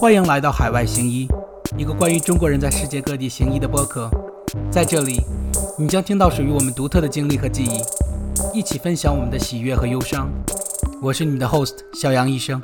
[0.00, 1.28] 欢迎来到海外行医，
[1.76, 4.08] 一个关于中国人在世界各地行医的播客。
[4.72, 5.20] 在这里，
[5.78, 10.32] 你将听到属于我们独特的经历和记忆，一起分享我们的喜悦和忧伤。
[11.02, 12.62] 我是你们的 host 小杨医生。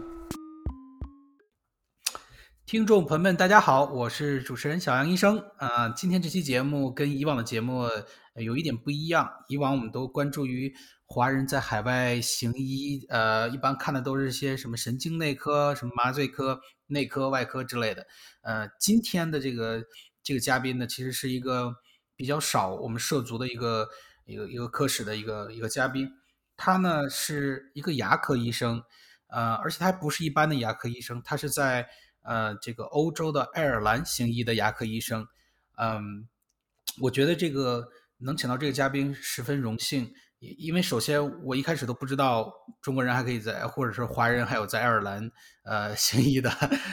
[2.65, 5.39] 听众朋友们，大家好，我是主持人小杨医生。
[5.59, 7.83] 啊，今天这期节目跟以往的节目
[8.37, 9.29] 有一点不一样。
[9.49, 10.73] 以往我们都关注于
[11.05, 18.07] 华人在海外行医，呃，一般看的都是些什么神经内科、什么麻醉科、内科、外科之类的。
[18.43, 19.85] 呃，今天的这个
[20.23, 21.77] 这个嘉宾呢，其实是一个
[22.15, 23.89] 比较少我们涉足的一个
[24.25, 26.11] 一个一个科室的一个一个嘉宾。
[26.57, 28.83] 他呢是一个牙科医生，
[29.29, 31.89] 呃，而且他不是一般的牙科医生，他是在。
[32.29, 35.29] 呃，这个欧洲的爱尔兰行医的牙科医生，
[35.77, 36.27] 嗯，
[37.03, 37.87] 我觉得这个
[38.19, 40.13] 能请到这个嘉宾十分荣幸，
[40.59, 45.31] 因为首先我一开始都不知道中国人还可以在，或者是华人还有在爱尔兰
[45.65, 46.51] 呃 行医的，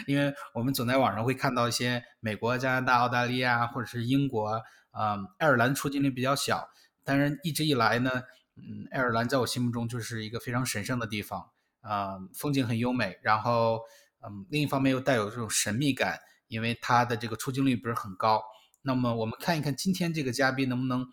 [0.07, 6.67] 因为我们总在网上会看到一些美国、加拿大、澳大利亚或者是英国，啊，爱尔兰出镜率比较小，
[7.03, 8.11] 但是一直以来呢，
[8.55, 11.49] 嗯，爱尔兰在我心目中就是一个非常神圣的地方，
[11.81, 13.79] 啊，风景很优美，然后。
[14.25, 18.41] 嗯，另一方面又带有这种神秘感，因为它的这个出镜率不是很高。
[18.81, 21.05] 那么我们看一看今天这个嘉宾能不能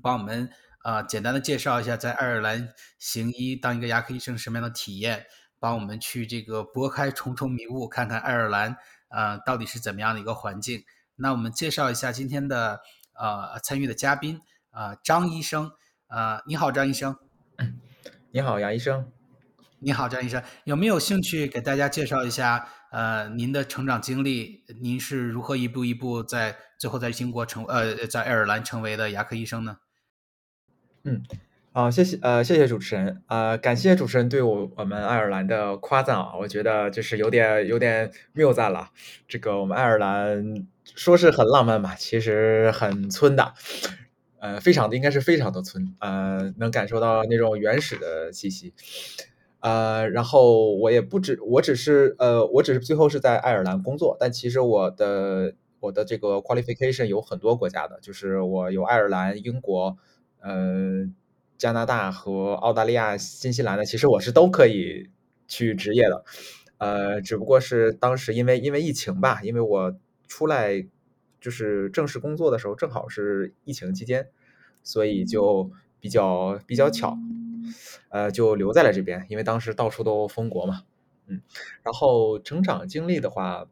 [0.00, 0.48] 帮我们
[0.82, 5.26] 啊简单的介绍一下在爱尔兰行医当一个牙科医生什么样的体验，
[5.58, 8.76] 帮我们去这个拨开重重迷雾，看看爱尔兰
[9.08, 10.84] 啊到底是怎么样的一个环境。
[11.16, 12.80] 那我们介绍一下今天的
[13.12, 15.72] 呃参与的嘉宾啊张医生
[16.06, 17.16] 啊你好张医生，
[18.30, 19.10] 你好 杨医生。
[19.82, 22.68] 你好，张医生，有没有兴趣给大家介绍一下？
[22.92, 29.78] 呃，您的成长经历，您是如何一步一步在最后在英国成呃在爱尔兰成为的牙科医生呢？
[31.04, 31.22] 嗯，
[31.72, 38.90] 好，谢谢呃谢谢主持人啊，感谢主持人对我我们爱尔兰的夸赞啊，我觉得就是有点有点谬赞了。
[39.26, 43.54] 这个我们爱尔兰说是很浪漫嘛，其实很村的，
[44.40, 48.74] 呃，非常的应该是非常的村，呃，能感受到那种原始的气息。
[49.60, 59.96] 呃，然后我也不止，我只是呃，我只是最后是在爱尔兰工作，但其实我的我的这个 qualification 有很多国家的，就是我有爱尔兰、英国、
[60.40, 61.10] 呃
[61.58, 65.10] 加拿大和澳大利亚、新西兰的，其实我是都可以
[65.46, 66.24] 去职业的，
[66.78, 69.94] 呃，只不过是当时因为因为疫情吧，因为我
[70.26, 70.86] 出来
[71.40, 74.28] 就是正式工作的时候正好是疫情期间，
[74.82, 75.70] 所以就
[76.00, 77.16] 比较比较巧。
[78.08, 80.82] 呃，就留在了这边，因为当时到处都封国嘛，
[81.26, 81.42] 嗯，
[81.84, 83.66] 然后成长经历的话，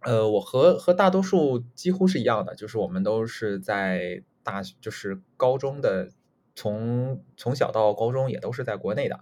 [0.00, 6.10] 呃，我和和大多数几乎是一样的，就是我们都是在大，就是高中的，
[6.54, 9.20] 从从小到高中也都是在国内的，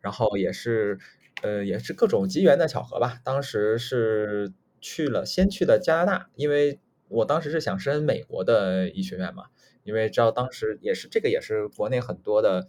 [0.00, 0.98] 然后也是，
[1.42, 9.44] 呃，也是各种机缘的巧合吧，当时是去了，先去的加拿大，因为我当时是想申美国的医学院嘛，
[9.84, 12.66] 因为知道当时也是这个也是国内很多的。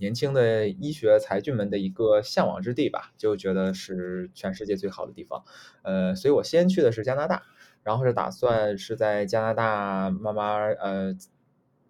[0.00, 5.44] 年轻的医学才俊们的一个向往之地吧，就觉得是全世界最好的地方。
[5.82, 7.42] 呃，所以我先去的是加拿大，
[7.82, 11.16] 然后是打算是在加拿大慢慢呃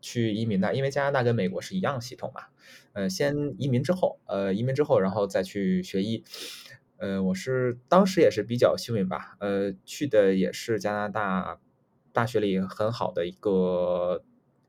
[0.00, 2.42] 去移民的，因为加拿大跟美国是一样系统嘛。
[2.92, 6.24] 呃，先移民之后，呃，移民之后然后再去学医。
[6.98, 11.60] 呃，我是当时也是比较幸运吧，呃，去的也是加拿大
[12.12, 14.22] 大学里很好的一个。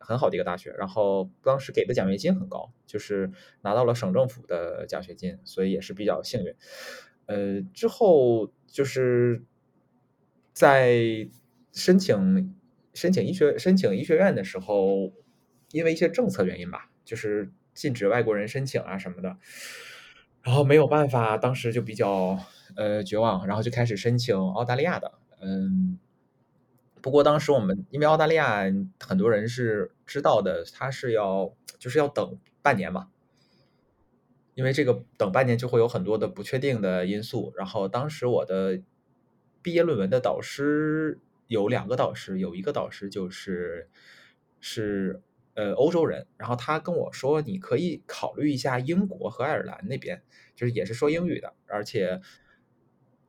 [0.03, 6.55] 很好的一个大学，然后当时给的奖学金很高，就是拿到了省政府的奖学金，所以也是比较幸运。
[7.27, 9.43] 呃，之后就是
[10.53, 11.29] 在
[11.73, 12.55] 申请
[12.93, 15.11] 申请医学申请医学院的时候，
[15.71, 19.37] 因为一些政策原因吧，就是禁止外国人申请啊什么的，
[20.41, 22.37] 然后没有办法，当时就比较
[22.75, 25.99] 呃绝望，然后就开始申请澳大利亚的，嗯。
[27.03, 28.61] 不过当时我们因为澳大利亚
[28.99, 33.09] 很多人是知道的，他是要就是要等半年嘛，
[34.53, 37.51] 因为这个等半年就会有很多的不确定的因素。
[37.57, 38.83] 然后当时我的
[39.61, 43.89] 毕业论文的导师有两个导师，有一个导师就是
[44.59, 45.21] 是
[45.55, 50.21] 呃欧洲人，然后他跟我说你可以考虑一下英国和爱尔兰那边，
[50.55, 52.21] 就是也是说英语的，而且。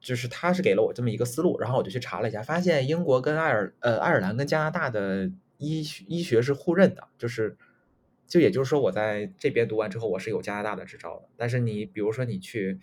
[0.04, 7.56] 就是他是给了我这么一个思路，然后我就去查了一下，发现英国跟爱尔呃爱尔兰跟加拿大的医医学是互认的，就是
[8.26, 12.80] 就也就是说我在这边读完之后我是有加拿大的执照的，但是你比如说你去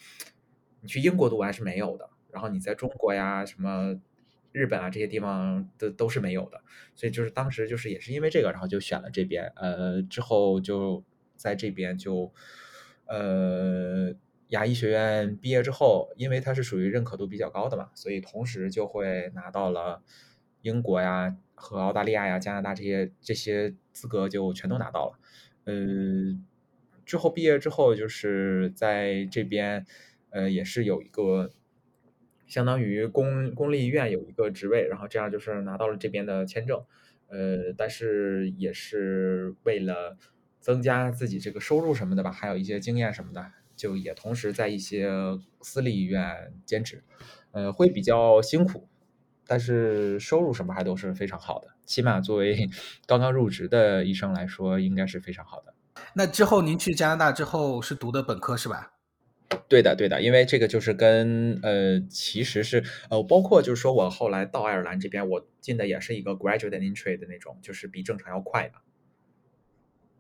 [0.80, 4.00] 你去英国读完是没有的，然后你在中国呀什么
[4.52, 6.62] 日本啊这些地方的都是没有的，
[6.96, 11.04] 所以就是当时就是也是因为这个，然后就选了这边，呃之后就
[11.36, 12.34] 在这边就
[13.06, 14.14] 呃。
[14.50, 20.02] 牙医学院毕业之后，因为它是属于认可度比较高的嘛，所以同时就会拿到了
[20.64, 25.20] 英国呀和澳大利亚呀、加拿大这些这些资格就全都拿到了。
[25.66, 25.76] 呃，
[27.06, 29.86] 之后毕业之后就是在这边，
[30.32, 31.52] 呃，也是有一个
[32.50, 36.84] 相当于公公立医院有一个职位，然后这样就是拿到了这边的签证。
[37.30, 40.18] 呃，但是也是为了
[40.60, 45.08] 增加自己这个收入什么的吧，还有一些经验什么的，就也同时在一些
[45.62, 47.04] 私立医院兼职，
[47.52, 48.90] 呃，会比较辛苦，
[49.46, 52.68] 但是收入什么还都是非常好的，起码作为
[53.06, 55.76] 刚刚入职的医生来说，应该是非常好的。
[56.16, 58.94] 那之后您去加拿大之后是读的本科是吧？
[59.68, 68.76] 对的，对的，因为这个就是跟呃，其实是呃，包括就是说我后来到爱尔兰这边，我进的也是一个 graduate entry 的那种，就是比正常要快的，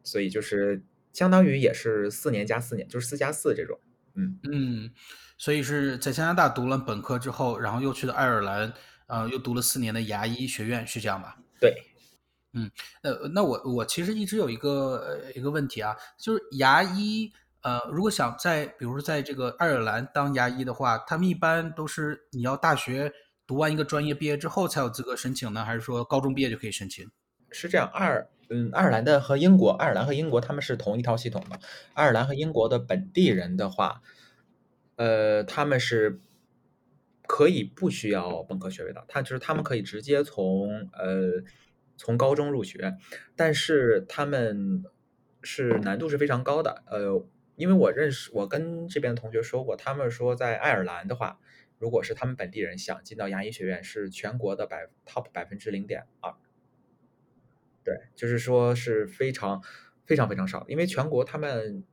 [0.03, 0.83] 所以就是
[1.13, 3.79] 相当于也是四年加四年，就是四加四这种，
[4.15, 4.91] 嗯嗯，
[5.37, 8.73] 所以是在加拿大读了本科之后，然后又去了爱尔兰，
[9.07, 11.37] 呃，又读了四年的牙医学院，是这样吧？
[11.59, 11.75] 对，
[12.53, 12.69] 嗯，
[13.03, 17.31] 呃，那我我其实一直有一个呃一个问题啊，就是牙医。
[17.61, 23.11] 呃，如果想在，比如说在这个爱尔兰当牙医的话，他们一般都是你要大学
[23.45, 27.05] 读完一个专业毕业之后才有资格申请呢，还是说高中毕业就可以申请？
[27.51, 31.59] 是这样，爱尔嗯，爱尔兰的和英国，爱尔兰和英国他们是同一套系统的。
[31.93, 34.01] 爱尔兰和英国的本地人的话，
[34.95, 36.21] 呃，他们是
[37.27, 41.43] 可以不需要本科学位的，他就是他们可以直接从呃
[41.97, 42.95] 从高中入学，
[43.35, 44.85] 但是他们
[45.43, 47.21] 是难度是非常高的，呃。
[47.59, 51.41] 因为我认识，我跟这边的同学说过，他们说在爱尔兰的话，
[51.77, 56.33] 如果是他们本地人想进到牙医学院，是全国的百 top 百分之零点二，
[57.83, 59.61] 对，就是说是非常
[60.05, 61.83] 非常非常少，因为全国他们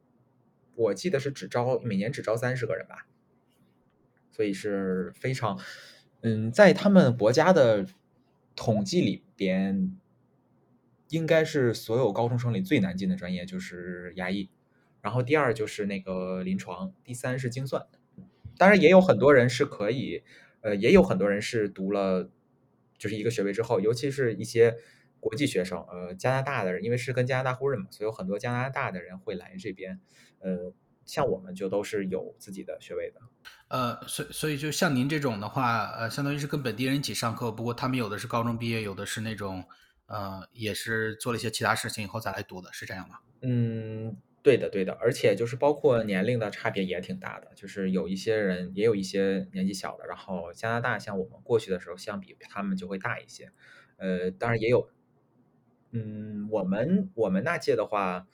[0.77, 3.09] 我记得是只招每年只招三十个人吧，
[4.31, 5.61] 所以是非常，
[6.21, 7.85] 嗯，在他们国家的
[8.55, 9.99] 统计里边，
[11.09, 14.49] 应该是所有高中生里最难进的专业就是牙医。
[15.07, 17.87] 然后第二就是那个临床，第三是精算。
[18.59, 20.25] 当然也有很多人是可以，
[20.63, 22.29] 呃，也有很多人是读了
[22.99, 24.75] 就是一个学位之后，尤其是一些
[25.21, 30.01] 国际学生，呃，加拿大的人，因为是跟加拿大互认嘛，所以有很多加拿大的人会来这边。
[30.41, 30.73] 呃，
[31.05, 33.21] 像我们就都是有自己的学位的。
[33.69, 39.65] 呃，所所以就像您这种的话，呃，相当于是跟本地人一起上课，不过他们有的是高中毕业，有的是那种
[40.07, 43.21] 呃，也是做了一些其他事情以后再来读的，是这样吗？
[43.43, 44.17] 嗯。
[44.47, 53.51] 对的，对的，而且就是包括年龄的差别也挺大的，就是有一些人也有一些年纪小的，然后加拿大像我们过去的时候相比他们就会大一些，
[53.97, 54.89] 呃，当然也有，
[55.91, 58.29] 嗯，我们我们那届的话，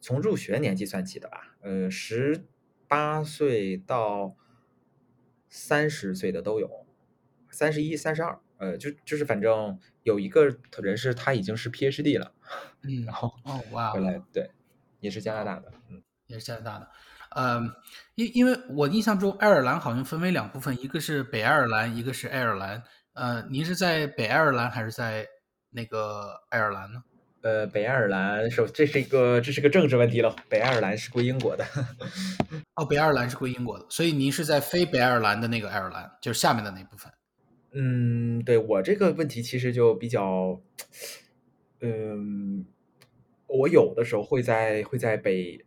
[0.00, 2.44] 从入学年纪算起的吧，呃，十
[2.88, 4.36] 八岁到
[5.48, 6.88] 三十岁的都有，
[7.50, 12.34] 三十一、三十二，呃，就就是反正有一个人是他已经是 PhD 了，
[12.82, 14.50] 嗯，然后哦哇，回来对。
[15.00, 16.88] 也是加拿大的，嗯，也是加拿大的，
[17.30, 17.60] 呃，
[18.14, 22.82] 因因为我印象中爱尔兰好像分为两部分，一个是北爱尔兰，一个是爱尔兰。
[23.12, 25.26] 呃，您是在北爱尔兰还是在
[25.70, 27.02] 那个爱尔兰呢？
[27.42, 30.34] 呃，北爱尔兰，首这是一个这是个政治问题了。
[30.48, 31.64] 北爱尔兰是归英国的。
[32.76, 37.12] 哦，北爱尔兰是归英国的，所以您是在非北爱尔兰的那个爱尔兰，就是下面的那部分。
[37.72, 40.60] 嗯，对我这个问题其实就比较，
[41.80, 42.66] 嗯。
[43.58, 45.64] 我有的时候会在会在北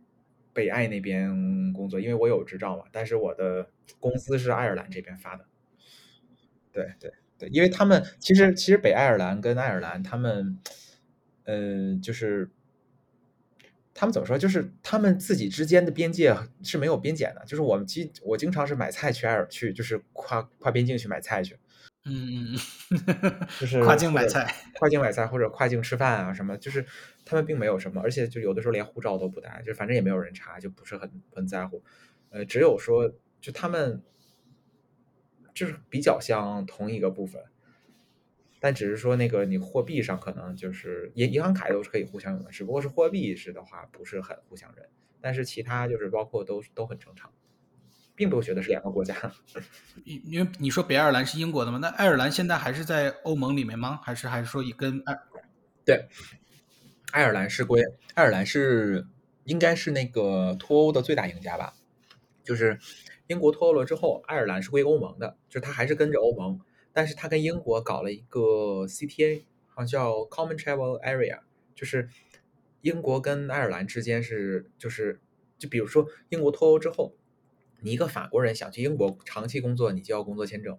[0.52, 1.28] 北爱那边
[1.72, 2.84] 工作，因为我有执照嘛。
[2.90, 3.68] 但是我的
[4.00, 5.44] 公司是爱尔兰这边发的。
[6.72, 10.58] 对对对，因为他们其实其实北爱尔兰跟爱尔兰他们，
[11.44, 12.50] 呃，就是
[13.92, 14.36] 他们怎么说？
[14.38, 17.44] 就是他们自己之间的边界是没有边检的。
[17.44, 21.56] 就是我们经我经常是买菜去爱尔去，就是跨跨边境去买菜去。
[22.06, 22.54] 嗯嗯
[22.90, 26.84] 嗯，就 是跨境买菜，跨境买菜或者跨境吃饭啊什么，就是
[27.24, 31.82] 他们并没有什么，而且就有的时候连护照都不带，就反正也没有人查，就不是很很在乎。
[32.30, 34.02] 呃，只有说就他们
[35.54, 37.42] 就是比较像同一个部分，
[38.60, 44.86] 但只是说那个你货币上可能就是银银行卡都是可以互相用的，只不过是货币是的话不是很互相认，
[45.20, 47.32] 但是其他就是包括都都很正常。
[48.16, 49.14] 并不觉得是两个国家，
[50.04, 51.78] 因因为你说北爱尔兰是英国的吗？
[51.82, 53.98] 那爱尔兰现在还是在欧盟里面吗？
[54.04, 55.18] 还是还是说也跟爱？
[55.84, 56.06] 对，
[57.10, 57.82] 爱尔兰是归
[58.14, 59.06] 爱尔兰是
[59.44, 61.74] 应该是那个脱欧的最大赢家吧？
[62.44, 62.78] 就是
[63.26, 66.60] 英国脱欧了之后，爱尔兰是归欧盟的，就是它还是跟着欧盟，
[66.92, 71.40] 但是它跟英国搞了一个 CTA，好像叫 Common Travel Area，
[71.74, 72.08] 就是
[72.82, 75.20] 英国跟爱尔兰之间是就是
[75.58, 77.16] 就比如说英国脱欧之后。
[77.84, 80.78] 你一个法国人想去英国长期工作，你就要工作签证，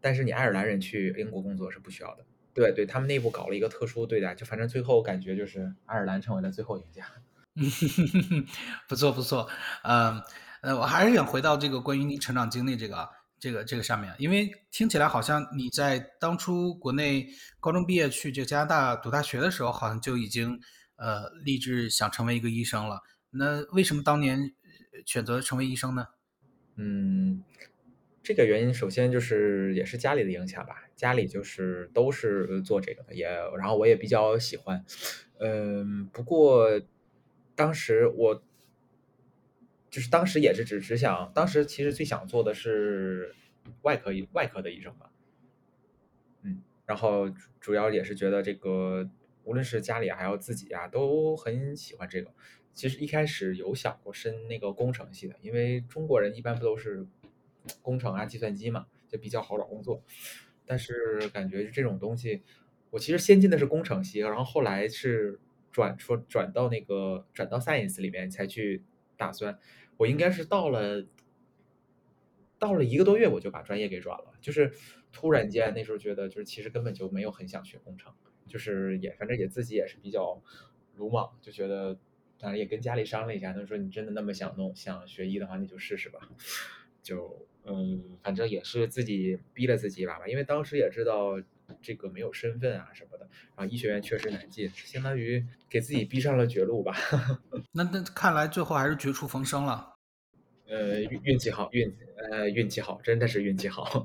[0.00, 2.26] 但是你爱尔兰人去英国工作是不需要的。
[2.52, 7.06] 对对，他们内部搞了一个特殊对待，就反正最后感觉就是爱尔兰成为了最后赢家。
[8.88, 9.48] 不错不错，
[9.84, 10.20] 嗯
[10.62, 17.28] 呃，我还是想回到这个关于你成长经历这个这个这个上面，因为听起来好像你在当初国内
[17.60, 20.58] 高中毕业去这加拿大读大学的时候，好像就已经
[20.96, 23.02] 呃立志想成为一个医生了。
[23.30, 24.54] 那为什么当年
[25.04, 26.08] 选择成为医生呢？
[26.76, 27.42] 嗯，
[28.22, 33.26] 这个原因首先就是也是家里的影响吧，家里就是都是做这个的，也
[33.56, 34.84] 然后我也比较喜欢，
[35.38, 36.80] 嗯，不过
[37.54, 38.42] 当时我
[39.88, 43.34] 就是当时也是只只想，当时其实最想做的是
[43.82, 45.10] 外科医外科的医生吧，
[46.42, 49.08] 嗯，然后主要也是觉得这个
[49.44, 52.30] 无论是家里还有自己啊，都很喜欢这个。
[52.76, 57.06] 其实一开始有想过申那个工程系的，因为中国人一般不都是
[57.80, 60.02] 工程啊、计算机嘛，就比较好找工作。
[60.66, 62.42] 但是感觉这种东西，
[62.90, 65.40] 我其实先进的是工程系，然后后来是
[65.72, 68.84] 转说转到那个转到 science 里面才去
[69.16, 69.58] 打算。
[69.96, 71.06] 我应该是到了
[72.58, 74.70] 到了一个多月，我就把专业给转了，就是
[75.12, 78.12] 突然间那时候觉得，就是其实根本就没有很想学工程，
[78.46, 80.42] 就是也反正也自己也是比较
[80.96, 81.98] 鲁莽，就觉得。
[82.38, 86.20] 当然也跟家里商量一下，他说你真的那么想弄想学医的话，你就试试吧。
[87.02, 91.40] 就嗯，反正也是自己逼了自己一把吧，因为当时也知道
[91.80, 96.94] 这个没有身份啊什么的，然后医学院确实难进，相当于给自己逼上了绝路吧。
[97.72, 99.94] 那那看来最后还是绝处逢生了。
[100.68, 101.96] 呃，运运气好，运
[102.30, 104.04] 呃运气好，真的是运气好。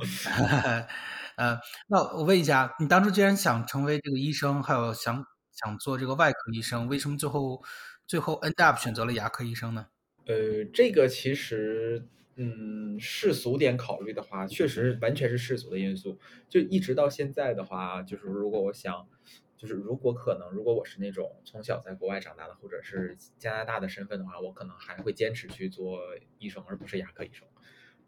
[1.37, 7.63] 呃，那我问一下，你当初既然想成为这个医生，还有想想做这个外科医生，为什么最后？
[8.11, 9.87] 最后 end up 选择了牙科医生呢？
[10.25, 16.19] 呃，这个其实，嗯，世俗点考虑的话，确实完全是世俗的因素。
[16.49, 19.07] 就一直到现在的话，就是如果我想，
[19.55, 26.01] 就是如果可能，如果我是那种从小在国外长大的，或者是加拿大的身份的话，我可能还会坚持去做
[26.37, 27.47] 医生，而不是牙科医生。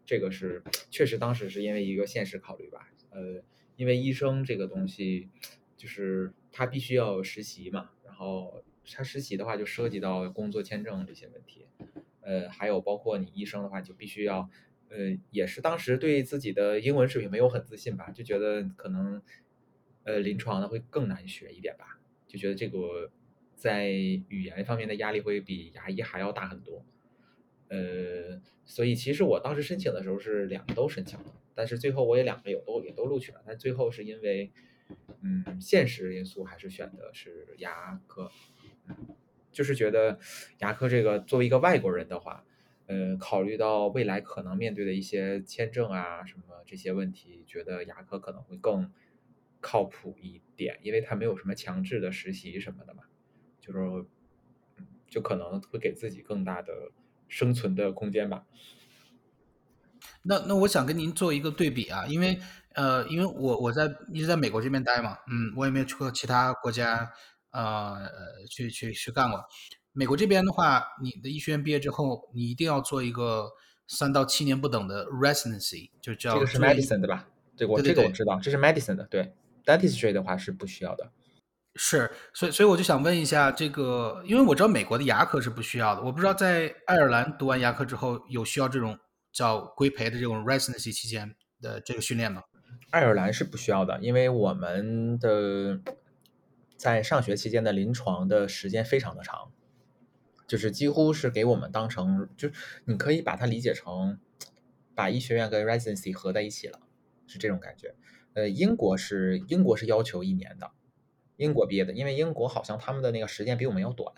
[0.04, 2.90] 这个是确实当时是因为一个现实考虑吧。
[3.08, 3.42] 呃，
[3.76, 5.30] 因为医生这个东西，
[5.78, 8.62] 就是他必须要实习嘛，然后。
[8.92, 11.66] 他实习的话，就涉及到工作签证这些问题，
[12.20, 14.48] 呃，还有包括你医生的话，就必须要，
[14.88, 19.22] 呃，也是当时对自己的英文水平没有很自信吧，就觉得可能，
[20.02, 23.10] 呃，临床的会更难学一点吧，就觉得这个
[23.54, 26.84] 在语言方面的压力会比牙医还要大很多，
[27.68, 34.52] 呃，所以其实我当时申请的时候是两个都申请了，但是最后我也两个有都也都录取了，但最后是因为，
[35.22, 38.30] 嗯，现实因素还是选的是牙科。
[39.52, 40.18] 就是觉得
[40.58, 42.44] 牙科这个作为一个外国人的话，
[42.86, 48.92] 呃，考虑到未来可能面对的一些签证啊什么这些问题，觉得牙科可能会更
[49.60, 53.04] 靠谱一点，因为他没有什么强制的实习什么的嘛，
[53.60, 54.04] 就是
[55.06, 56.90] 就可能会给自己更大的
[57.28, 58.44] 生存的空间吧。
[60.22, 62.40] 那那我想跟您做一个对比啊，因为
[62.74, 67.12] 呃，因为我我在一直在美国这边待嘛，嗯，我也没有去过其他国家。
[67.54, 68.10] 呃，
[68.50, 69.40] 去去去干过。
[69.92, 73.48] 美国这边的话，你的医学院毕业之后，你一定要做一个
[73.86, 77.28] 三到七年不等的 residency，就叫这个是 medicine 对吧？
[77.56, 79.04] 对，我这个我知道，这是 medicine 的。
[79.04, 79.32] 对
[79.64, 81.12] ，dentistry 的话是不需要的。
[81.76, 88.98] 是，所以所以我就想问一下，这个因为我知道美国的牙科是不需要的，我不知道在爱尔兰读完牙科之后有需要这种
[89.32, 92.42] 叫规培的这种 residency 期间的这个训练吗？
[92.90, 95.78] 爱尔兰是不需要的，因为我们的。
[96.76, 99.52] 在上学期间的临床的时间非常的长，
[100.46, 102.50] 就是几乎是给我们当成，就
[102.84, 104.18] 你可以把它理解成，
[104.94, 106.80] 把医学院跟 residency 合在一起了，
[107.26, 107.94] 是这种感觉。
[108.34, 110.72] 呃，英国是英国是要求一年的，
[111.36, 114.12] 英国毕业的，因为英国好像他们的那个时间比我们要短，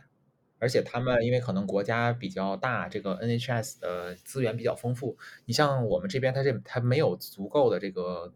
[0.58, 8.32] 而且他们因为可能国家比较大，这个 NHS 的资源比较丰富，你像我们这边，它这它没有足够的这个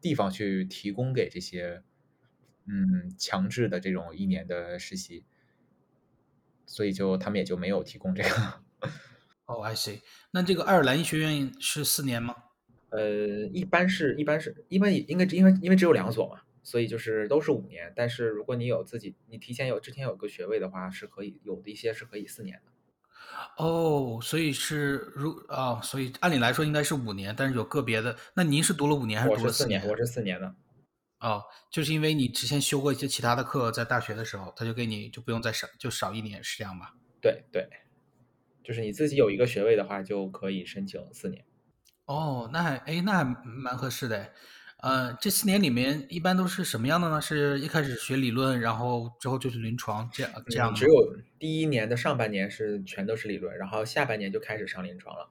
[0.00, 1.82] 地方去提供给这些。
[2.66, 5.24] 嗯，强制的这种一年的实习，
[6.66, 8.28] 所以就他们也就没有提供这个。
[9.46, 10.00] 哦，I see。
[10.30, 12.34] 那这个爱尔兰医学院是四年吗？
[12.90, 17.92] 呃，一般是一般是一般应该因为因为只有两所嘛，所以就是都是五年。
[17.96, 22.72] 但是如果你有自己你提前有之前有个学位的话，是可以有的一些是可以四年的。
[23.56, 28.16] 哦，所以是如啊，所以按理来说应该是五年，但是有个别的。
[28.34, 29.86] 那您是读了五年还是读了四年？
[29.88, 30.54] 我是四年的。
[31.22, 36.94] 哦，就是因为你之前修过一些其他的课，在大学的时候，他就给你就不用再少，就少一年，是这样吧？
[37.20, 37.68] 对对。
[38.64, 41.44] 就是你自己有一个学位的话，就可以申请四年。
[42.06, 44.32] 哦，那还哎，那还蛮合适的。
[44.78, 47.20] 呃，这四年里面一般都是什么样的呢？
[47.20, 55.30] 是一开始学理论，然后之后就是临床，这样这样只有第一年的上半年是全都是理论，然后下半年就开始上临床了。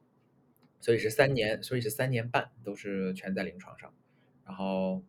[0.79, 3.93] 所以是三年，所以是三年半都是全在临床上。
[4.45, 5.03] 然后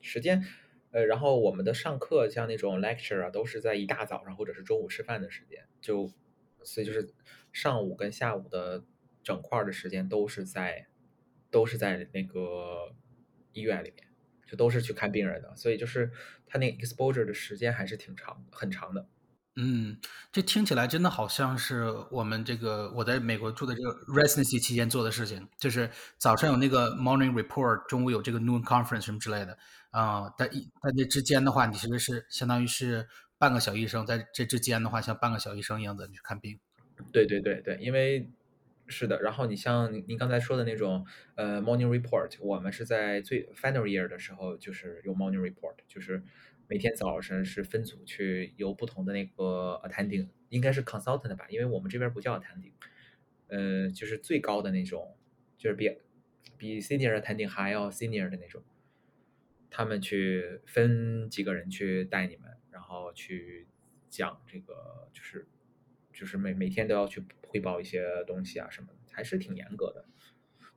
[0.00, 0.44] 时间，
[0.90, 6.12] 呃，然后我们的上课像那种 lecture 啊，都是在一大早上或者是中午吃饭的时间，就
[6.62, 7.12] 所以就是
[7.52, 8.84] 上午跟下午的
[9.22, 10.86] 整块的时间都是在
[11.50, 12.94] 都是在那个。
[13.52, 14.06] 医院里面
[14.46, 16.12] 就都是去看病人的，所以就是
[16.46, 19.08] 他那 exposure 的时间还是挺长，很长的。
[19.56, 19.98] 嗯，
[20.30, 29.58] 这听起来真的好像是我们这个我在美国住的这个 residency 期间做的事情，就是早上有那个 morning report，中午有这个 noon conference 什么之类的
[29.90, 30.30] 啊。
[30.38, 36.58] 在一在这之间的话，你其实是相当于是半个小医生，在这之间的话，像半个小医生一样的去看病。
[37.12, 38.28] 对对对对，因为。
[38.92, 41.06] 是的，然后你像您刚才说的那种，
[41.36, 46.20] 呃，morning report，我们是在最 final year 的时候，就是有 morning report，就是
[46.66, 52.72] 每天早晨是分组去由不同的那个 attending，应该是 consultant 吧，因为我们这边不叫 attending，
[53.46, 55.14] 呃，就是最高的那种，
[55.56, 55.96] 就是比
[56.56, 58.60] 比 senior attending 还要 senior 的那种，
[59.70, 63.68] 他们去分几个人去带你们，然后去
[64.08, 65.48] 讲这个，就是
[66.12, 67.24] 就是每每天都要去。
[67.52, 70.04] 汇报一些东西啊什么的，还是挺严格的。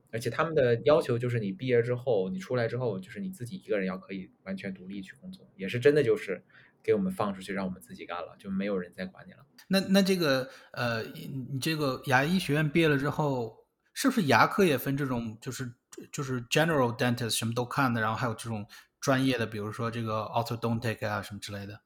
[0.10, 6.44] 而且他们的要求就是你毕业之后，你出来之后，就是你自己一个人要可以完全独立去工作，也是真的就是
[6.82, 9.46] 给我们放出去让我们自己干了，就没有人再管你了。
[9.68, 15.72] 那那这个呃，你这个牙医学院毕业了之后，是不是牙科也分这种，就是
[16.12, 18.66] 就是 general dentist 什么都看的，然后还有这种
[19.00, 21.82] 专业的，比如说这个 orthodontic 啊什么之类的？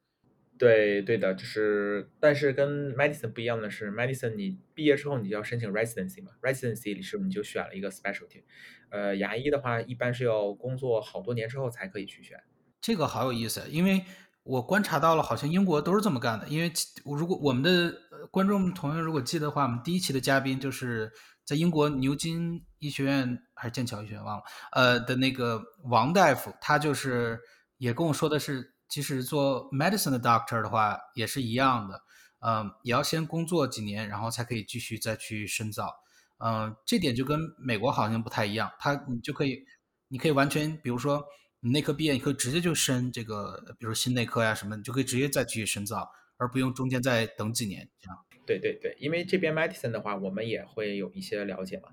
[0.57, 8.41] 对对的，就是，但是跟 medicine 不一样的是，medicine 你毕业之后你就要申请 residency 嘛，residency 里是你就选了一个 specialty，
[8.89, 12.39] 呃，牙医的话一般是要工作好多年之后才可以去选。
[12.82, 14.03] 这个好有意思，因为
[14.41, 16.47] 我观察到了，好像英国都是这么干的。
[16.47, 16.71] 因为
[17.06, 17.95] 如果我们的
[18.32, 21.12] 观众朋友如果记得话，我们第一期的嘉宾就是
[21.47, 27.39] 在英国牛津医学院还是剑桥医学院忘了，呃的那个王大夫，他就是
[27.77, 28.75] 也跟我说的是。
[28.89, 32.01] 其实做 medicine 的 doctor 的话也是一样的，
[32.39, 35.93] 嗯，也要先工作几年，然后才可以继续再去深造，
[36.38, 39.62] 嗯，这点就跟美国好像不太一样，他你就可以，
[40.07, 41.21] 你可以完全，比如说
[41.60, 48.17] 你内科毕业，你可以直接就升这个，比如心内科呀什么，你就可以直接再去深造，而不用中间再等几年这样。
[48.47, 51.89] 对对对，因为这边 medicine 的话，我们也会有一些了解嘛，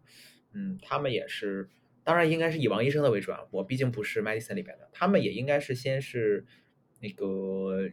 [0.55, 1.69] 嗯，他们也是，
[2.03, 6.47] 当然应该是以王医生的为主啊，我毕竟不是 medicine 里边的，他们也应该是先是。
[7.01, 7.27] 那个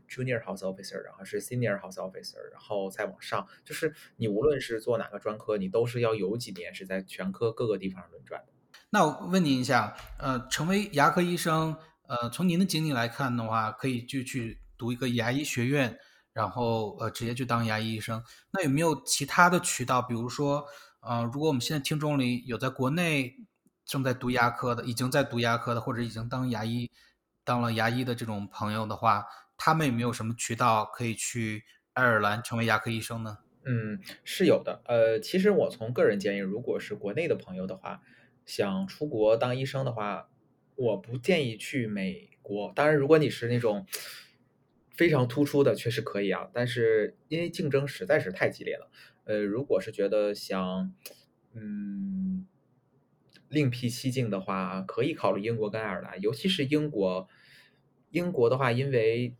[0.08, 8.54] junior house officer，然后是 senior house officer，然后再往上，就是你无论是做哪个专科，你都是要有几年是在全科各个地方轮转的。
[8.90, 11.76] 那我问您一下，呃，成为牙科医生，
[12.08, 16.00] 呃，从您的经历来看的话，可以就去读一个牙医学院，
[16.34, 18.24] 然后呃，直接去当牙医医生。
[18.52, 20.02] 那有没有其他的渠道？
[20.02, 20.66] 比如说，
[21.02, 23.36] 呃，如果我们现在听众里有在国内
[23.86, 26.90] 正在读牙科的，已经在读牙科的，或者已经当牙医。
[27.44, 29.26] 当了牙医的这种朋友的话，
[29.58, 31.64] 他们有没有什么渠道可以去
[31.94, 33.40] 爱尔兰成为牙科医生呢？
[33.66, 34.84] 嗯，是有的。
[34.86, 38.02] 呃，其实我从个人建议，如果是国内的朋友的话，
[38.46, 40.30] 想出国当医生的话，
[40.76, 42.72] 我不建议去美国。
[42.76, 43.88] 当然，如果你是那种
[44.96, 46.50] 非常突出的，确实可以啊。
[46.54, 48.90] 但是因为竞争实在是太激烈了。
[49.26, 50.94] 呃，如果是觉得想，
[51.54, 52.48] 嗯。
[53.50, 57.28] 另辟蹊径的话，可以考虑英国跟爱尔兰，尤其是英国。
[58.12, 59.36] 英国的话，因为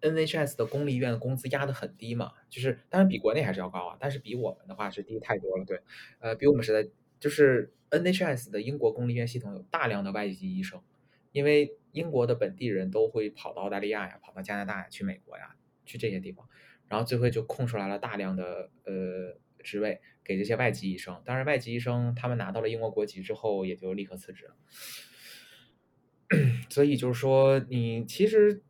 [0.00, 5.64] NHS 的公立医院工资压得很低嘛，就是当然比国内还是要高啊，但是比我们的话是低太多了。
[5.64, 5.80] 对，
[6.20, 10.80] 呃，比我们实在就是 NHS 的英国公立医院系统有大量的外籍医生，
[11.32, 16.48] 因为英国的本地人都会跑到澳大利亚呀，跑到加拿大呀，去美国呀，去这些地方，
[16.88, 20.00] 然后最后就空出来了大量的呃职位。
[20.22, 24.54] 给这些外籍医生，当然外籍医生他们拿到了英国国籍之后，也就立刻辞职了。
[26.70, 28.62] 所以就是说，你其实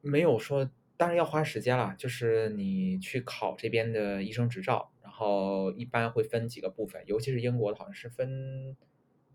[0.00, 1.94] 没有说，当然要花时间了。
[1.98, 8.74] 就是你去考这边的医生执照，然后一般会分几个部分，尤其是英国的，好像是分，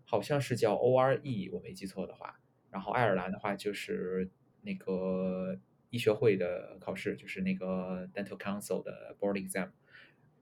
[0.04, 2.40] 好像是叫 ORE，我没记错的话。
[2.70, 4.30] 然后爱尔兰的话就是
[4.62, 5.58] 那个
[5.90, 9.70] 医学会的考试，就是那个 Dental Council 的 Board Exam。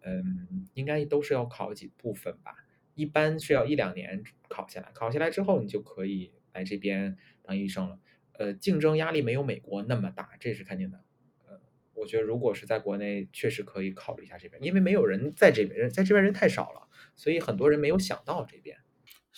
[0.02, 2.64] 嗯，应该都是要考几部分吧，
[2.94, 7.98] 一般是要一两年考下来，考下来之后你就可以来这边当医生了。
[8.32, 11.02] 呃，竞争压力没有美国那么大，这是肯定的。
[11.48, 11.60] 呃，
[11.94, 18.78] 我觉得如果是在国内，确实可以考虑一下这边，因为没有人在这边，人在这边人太少了，所以很多人没有想到这边。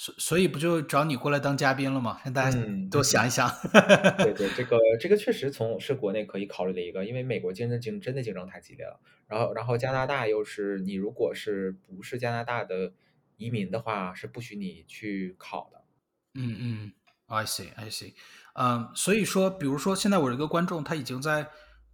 [0.01, 2.19] 所所以不就找你过来当嘉宾了吗？
[2.25, 2.59] 让大家
[2.91, 3.47] 多想一想。
[4.17, 8.99] 对对，这个这个确实从是国内可以考虑的一个，因为美国竞争竞真的竞争太激烈了。
[9.27, 12.95] 然后然后加拿大又是你如果是不是加拿大的
[13.37, 15.85] 移民的话，是不许你去考的。
[16.33, 16.93] 嗯嗯
[17.27, 18.15] ，I see I see。
[18.55, 21.47] 嗯，所以说，比如说现在我这个观众他已经在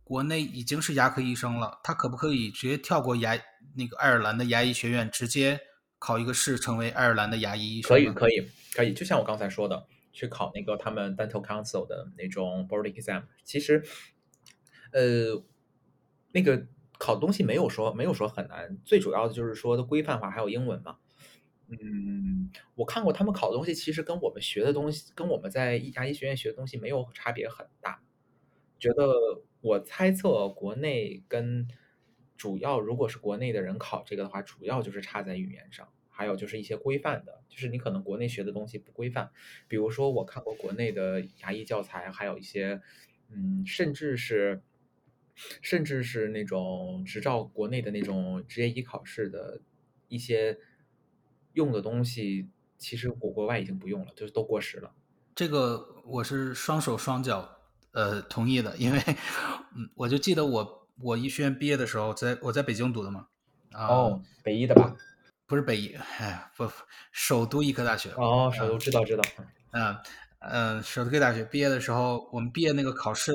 [0.05, 3.37] 国内已经是牙科医生了，他可不可以直接跳过牙
[3.75, 5.59] 那个爱尔兰的牙医学院，直接？
[5.99, 7.89] 考一个试，成为爱尔兰的牙医医生。
[7.89, 8.93] 可以，可以，可以。
[8.93, 13.25] 就像我刚才说的，去考那个他们 Dental Council 的那种 boarding exam。
[13.43, 13.83] 其实，
[14.93, 15.43] 呃，
[16.33, 16.67] 那个
[16.99, 20.99] 考东西没有说没有说很难，最主要的就是说的规范化，还有英文嘛。
[21.69, 28.03] 嗯，我看过他们考的东西，其实跟我们学的东西，跟我们在牙医学院学的东西没有差别很大。
[28.79, 29.07] 觉得
[29.63, 31.67] 我猜测国内跟。
[32.37, 39.31] 主要如果是国内的人考这个的话，主要就是差在语言上，还有就是一些规范的，就是你可能国内学的东西不规范。
[39.69, 42.81] 比如说我看过国内的牙医教材，还有一些，
[43.31, 44.63] 嗯，甚至是，
[45.63, 49.61] 甚至是那种执照国内的那种职业医考试的
[50.09, 50.59] 一些
[51.55, 54.93] 用的东西，其实国国外已经不用了，就是都过时了。
[55.35, 57.59] 这个我是双手双脚
[57.93, 58.99] 呃同意的，因为
[59.75, 60.76] 嗯，我就记得我。
[61.01, 63.27] 我医学院毕业的时候，在我在北京读的嘛，
[63.73, 64.95] 哦，北医的吧？
[65.47, 66.69] 不是北医，哎，不，
[67.13, 68.11] 首都医科大学。
[68.17, 69.23] 哦，首都知道知道。
[69.73, 69.97] 嗯
[70.41, 73.31] 嗯，首都医科大学毕业的时候，我们毕业那个考试，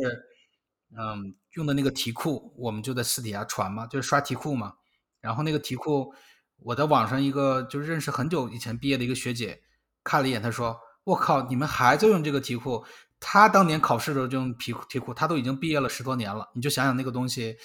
[0.97, 4.74] 嗯，用的那个题库，我们就在私底下传嘛，就是刷题库嘛。
[5.21, 6.13] 然后那个题库，
[6.58, 9.62] 我在网上一个就认识很久以前毕业的一个学姐
[10.04, 12.84] 看了一眼，她说：“我靠，你们还在用这个题库？”
[13.23, 16.49] 他当年考试的时候就用题题库，他都已经毕业了十多年了。
[16.55, 17.55] 你就想想那个东西，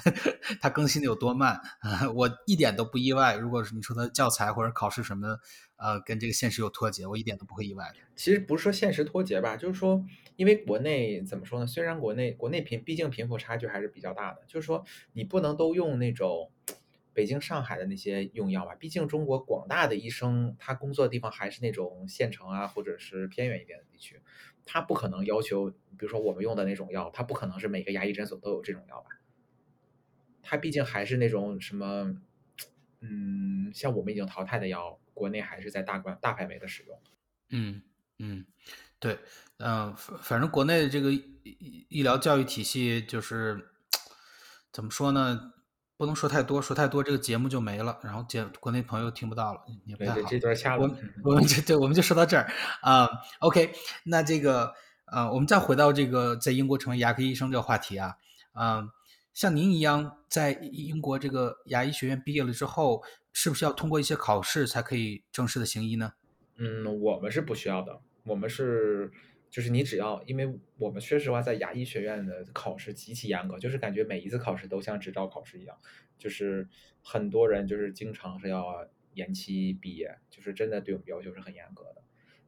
[0.62, 1.60] 他更新的有多慢。
[2.16, 3.36] 我一点都不意外。
[3.36, 5.38] 如果是你说他教材或者考试什么，
[5.76, 7.92] 呃，跟这个现实有脱节，我一点都不会意外。
[8.16, 10.02] 其实不是说现实脱节吧，就是说，
[10.36, 11.66] 因为国内怎么说呢？
[11.66, 14.42] 虽然国内国内贫，毕竟贫富差距还是比较大的。
[14.48, 16.50] 就是说，你不能都用那种
[17.12, 18.74] 北京、上海的那些用药吧？
[18.74, 24.18] 毕竟中国广大的医生，他工作的地方还是那种县城啊，或者是偏远一点的地区。
[24.64, 29.08] 他不可能要求，比如说我们用的那种药，他不可能是每个牙医诊所都有这种药吧？
[30.42, 32.16] 他毕竟还是那种什么，
[33.00, 37.00] 嗯，像我们已经淘汰的药，国内还是在大规大范围的使用。
[37.48, 37.82] 嗯
[38.18, 38.44] 嗯，
[38.98, 39.18] 对，
[39.56, 43.70] 嗯，反正国内的这个医医疗教育体系就是
[44.70, 45.53] 怎么说呢？
[45.96, 50.28] 不能说太多，说太多这个节目就没了，然后节国内朋友听不到了，也不太好。
[50.28, 50.82] 这段掐了。
[50.82, 53.08] 我我们就对，我们就说到这儿啊。
[53.38, 53.72] OK，
[54.04, 54.74] 那这个
[55.06, 58.16] 呃，我们再回到这个在英国成为牙科医生这个话题啊。
[58.54, 58.90] 嗯，
[59.32, 63.02] 像您一样在英国这个牙医学院毕业了之后，
[63.32, 66.14] 是不是要通过一些考试才可以正式的行医呢？
[66.56, 69.12] 嗯，我们是不需要的，我们是。
[69.54, 75.78] 就是你只要，因为我们说实话，在牙医学院的考试极其严格，就是感觉每一次考试都像执照考试一样，
[76.18, 76.68] 就是
[77.04, 82.02] 很多人就是经常是要延期毕业，就是真的对我们要求是很严格的。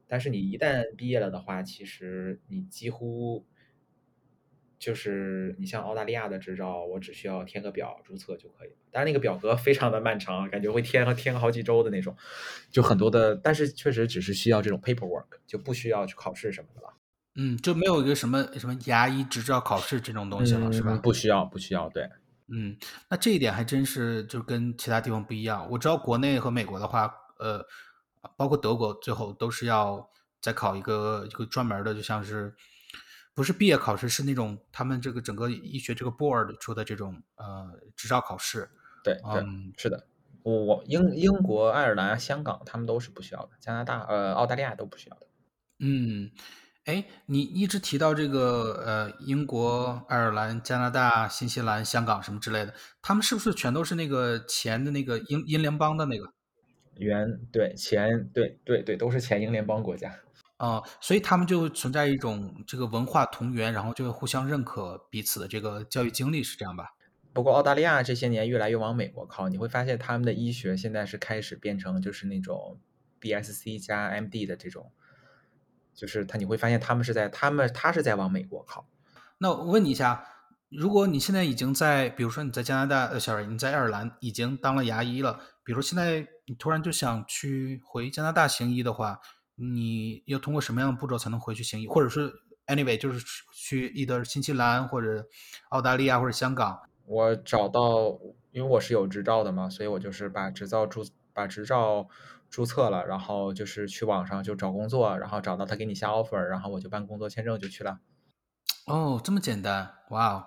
[0.05, 3.45] 但是你一旦毕业了的话，其实你几乎。
[4.79, 8.75] 就是你像澳大利亚的执照，我只需要填个表注册就可以了。
[8.91, 12.15] 当然那个表格非常的漫长，感觉会填填个好几周的那种，
[12.69, 13.35] 就很多的。
[13.35, 16.93] 但是确实只是需要这种 paperwork，就不需要去考试什么的了。
[17.37, 20.97] 嗯，就没有一个什么什么牙医执照考试这种东西了，是吧？
[21.01, 21.87] 不需要，不需要。
[21.89, 22.09] 对，
[22.47, 22.75] 嗯，
[23.09, 25.69] 那这一点还真是就跟其他地方不一样。
[25.69, 27.65] 我知道国内和美国的话，呃，
[28.35, 30.09] 包括德国，最后都是要
[30.41, 32.55] 再考一个一个专门的，就像是。
[33.35, 38.67] 不是毕业考试，是那种他们这个整个医学这个 board 出的这种呃执照考试。
[39.03, 40.07] 对，嗯，是的，
[40.41, 45.27] 我英英国、爱尔兰、香港他们都是不需要的，加拿大、呃澳大利亚都不需要的。
[45.77, 46.31] 嗯，
[46.87, 56.31] 哎，你一直提到这个呃英国、爱尔兰、加拿大、新西兰、香港什么之类的，他们是不是全都是那个前的那个英英联邦的那个？
[56.95, 60.15] 原对前对对对都是前英联邦国家。
[60.55, 66.93] 啊，所以他们就存在一种这个文化同源，然后就会互相认可彼此的这个教育经历，是这样吧？
[67.33, 72.79] 不过澳大利亚这些年越来越往美国靠，你会发现他们的医学现在是开始变成就是那种
[73.19, 74.89] BSc 加 MD 的这种，
[75.97, 78.87] 就是他你会发现他们是在他们他是在往美国靠。
[79.39, 80.23] 那我问你一下，
[80.69, 89.19] 如果你现在已经在，比如说你在加拿大，呃，sorry，你在爱尔兰已经当了牙医了，比如现在你突然就想去回加拿大行医的话。
[89.59, 91.87] 你要通过什么样的步骤才能回去行医？
[91.87, 92.31] 或者是
[92.67, 95.25] anyway 就是去 either 新西兰或者
[95.69, 96.79] 澳大利亚或者香港。
[97.05, 98.19] 我找到，
[98.51, 102.07] 因为我是有执照的嘛，所以我就是把执照注把执照
[102.49, 107.99] 注册了，然后就是去网上就找工作，然后找到他给你下 offer，然后我就办工作签证就去了。
[108.85, 110.45] 哦，这么简单，哇哦！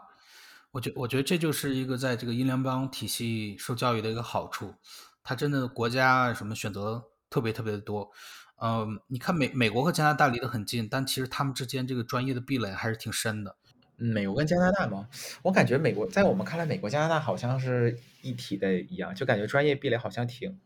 [0.73, 4.75] 我觉我觉得这就是一个在这个英联邦体系受教育的一个好处，
[5.23, 8.11] 它真的国家什么选择特别特别的多。
[8.63, 13.57] 嗯，你看美美国和加拿大离得很近，但其实他们之间这个专业的壁垒还是挺深的。
[13.97, 15.09] 美国跟加拿大嘛，
[15.43, 20.59] 我感觉美国在我们看来，美国加拿大好像是一体的一样，就感觉专业壁垒好像挺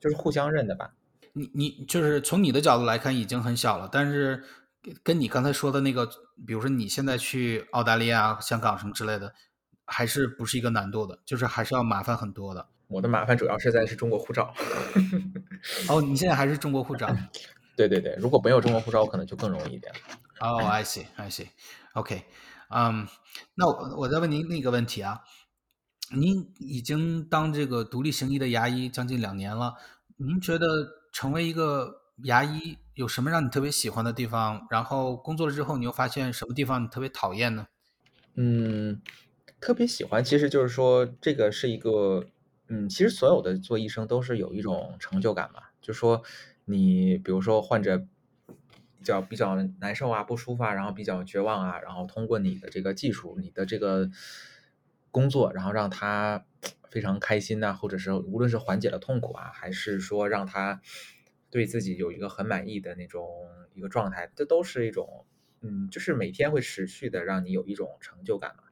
[0.00, 0.92] 就是互相认的吧。
[1.32, 4.42] 你你就是从你的角度来看已经很小了，但是
[5.02, 6.08] 跟你刚才说的那个，
[6.46, 9.34] 比如说你现在去澳大利亚、香港什么之类的，
[9.84, 12.66] 还是不是一个难度的，就是还是要麻烦很多的。
[12.88, 14.54] 我的麻烦主要是在是中国护照。
[15.88, 17.06] 哦，你现在还是中国护照？
[17.76, 19.92] 对对对，如果没有中国护照，我可能就更容易一点。
[20.40, 22.24] 哦，I see，I see，OK。
[22.70, 23.06] 嗯，
[23.54, 25.20] 那我我再问您那个问题啊，
[26.14, 29.74] 您已经当这个独立行医的牙医将近两年了，
[30.16, 30.66] 您觉得
[31.12, 34.66] 成为一个牙医有什么让你特别喜欢的地方？
[34.70, 37.66] 然后工作了之后，你又发现什么地方你特别讨厌呢？
[38.34, 39.00] 嗯，
[39.60, 42.24] 特别喜欢，其实就是说这个是一个，
[42.68, 46.22] 嗯，其实所有的做医生都是有一种成就感嘛，就说
[46.64, 48.06] 你比如说患者。
[48.98, 54.10] 比较比较难受啊，不舒服啊，然后比较绝望啊，然后通过你的这个技术，你的这个
[55.18, 56.46] 工作，然后让他
[56.90, 60.80] 非常开心呐，或者是无论是缓解了痛苦啊，还是说让他
[61.50, 63.26] 对自己有一个很满意的那种
[63.74, 65.26] 一个状态，这都是一种，
[65.60, 68.62] 嗯，就是每天会持续的让你有一种成就感嘛。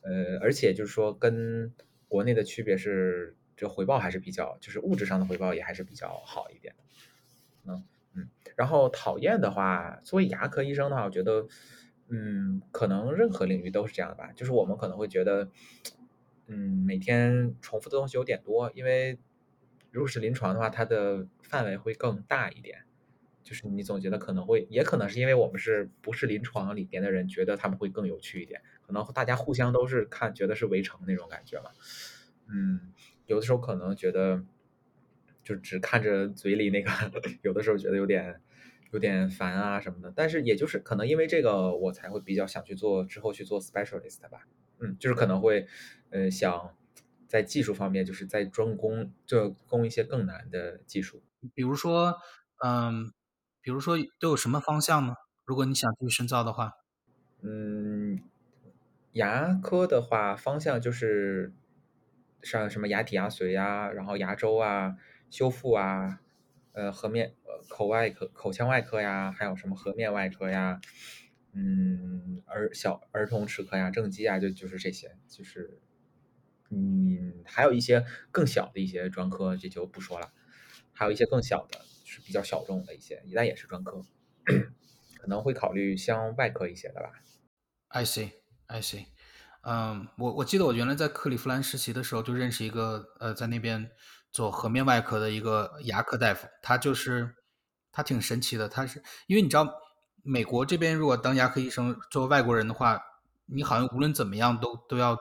[0.00, 1.74] 呃，而且就是说跟
[2.08, 6.74] 国内的区别是，这回报还是比较，就是物质上的回报也还是比较好一点，
[7.66, 7.84] 嗯。
[8.18, 11.46] 嗯，然后讨厌的话，作为牙科医生的话，我觉得，
[12.08, 14.32] 嗯，可能任何领域都是这样的吧。
[14.32, 15.50] 就是我们可能会觉得，
[16.46, 19.18] 嗯，每天重复的东西有点多，因为
[19.90, 22.84] 如果是临床的话，它的范围会更大一点。
[23.42, 28.60] 就是你总觉得可能会，也可能是因为我们是不是临床里边的人，觉得他们会更有趣一点。
[28.82, 31.70] 可能大家互相都是看，觉得是围城那种感觉嘛。
[32.48, 32.92] 嗯，
[33.26, 34.44] 有的时候可能觉得。
[35.44, 36.90] 就只看着嘴里那个，
[37.42, 38.40] 有的时候觉得有点
[38.92, 44.46] 有点烦啊什么的，但是也就是可能因为这个，我才会比较想去做之后去做 specialist 吧，
[44.78, 45.66] 嗯，就是可能会
[46.10, 46.74] 呃想
[47.26, 51.22] 在技术方面，就是在专攻就攻一些更难的技术，
[51.54, 52.16] 比如说
[52.64, 53.12] 嗯，
[53.60, 55.14] 比如说都有什么方向呢？
[55.44, 56.72] 如果你想去深造的话，
[57.42, 58.20] 嗯，
[59.12, 61.52] 牙科的话方向就是
[62.42, 64.96] 像什么牙体牙髓呀，然后牙周啊。
[65.28, 66.20] 修复啊，
[66.72, 67.34] 呃，颌面、
[67.68, 70.80] 口外科、口腔外科呀，还有什么颌面外科呀，
[71.52, 75.80] 嗯，儿小儿童齿科呀、正畸啊，就就是这些，就是，
[76.70, 80.32] 嗯，还有一些更小的一些专科，这就不说了，
[80.92, 84.02] 还有一些更小的，是比较小众的一些，但也是专科，
[85.18, 87.12] 可能会考虑像外科一些的吧。
[87.88, 88.32] I see,
[88.66, 89.06] I see.
[89.62, 93.90] 嗯，我我记得我原来在克利夫兰实习的时候，就认识一个呃，在那边
[94.30, 97.34] 做颌面外科的一个牙科大夫，他就是
[97.96, 99.72] 他挺神奇的，他是因为你知道，
[100.22, 103.00] 美国这边如果当牙科医生作为外国人的话，
[103.46, 105.18] 你好像无论怎么样都都要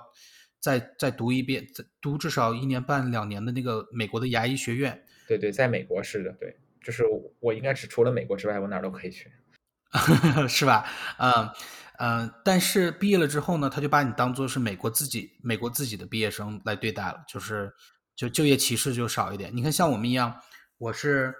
[0.60, 5.06] 再再读一遍，再读至少一年半两年的那个美国的牙医学院。
[5.26, 7.06] 对对，在美国是的，对，就是
[7.40, 9.32] 我应该是除了美国之外，我哪儿都可以去，
[10.50, 10.86] 是吧？
[11.18, 11.50] 嗯。
[11.98, 17.72] 嗯，但是毕业了之后呢，他就把你当做是美国自己美国自己的毕业生来对待了，就是
[18.18, 19.50] 就就业歧视就少一点。
[19.56, 20.36] 你看，像我们一样，
[20.78, 21.34] 我是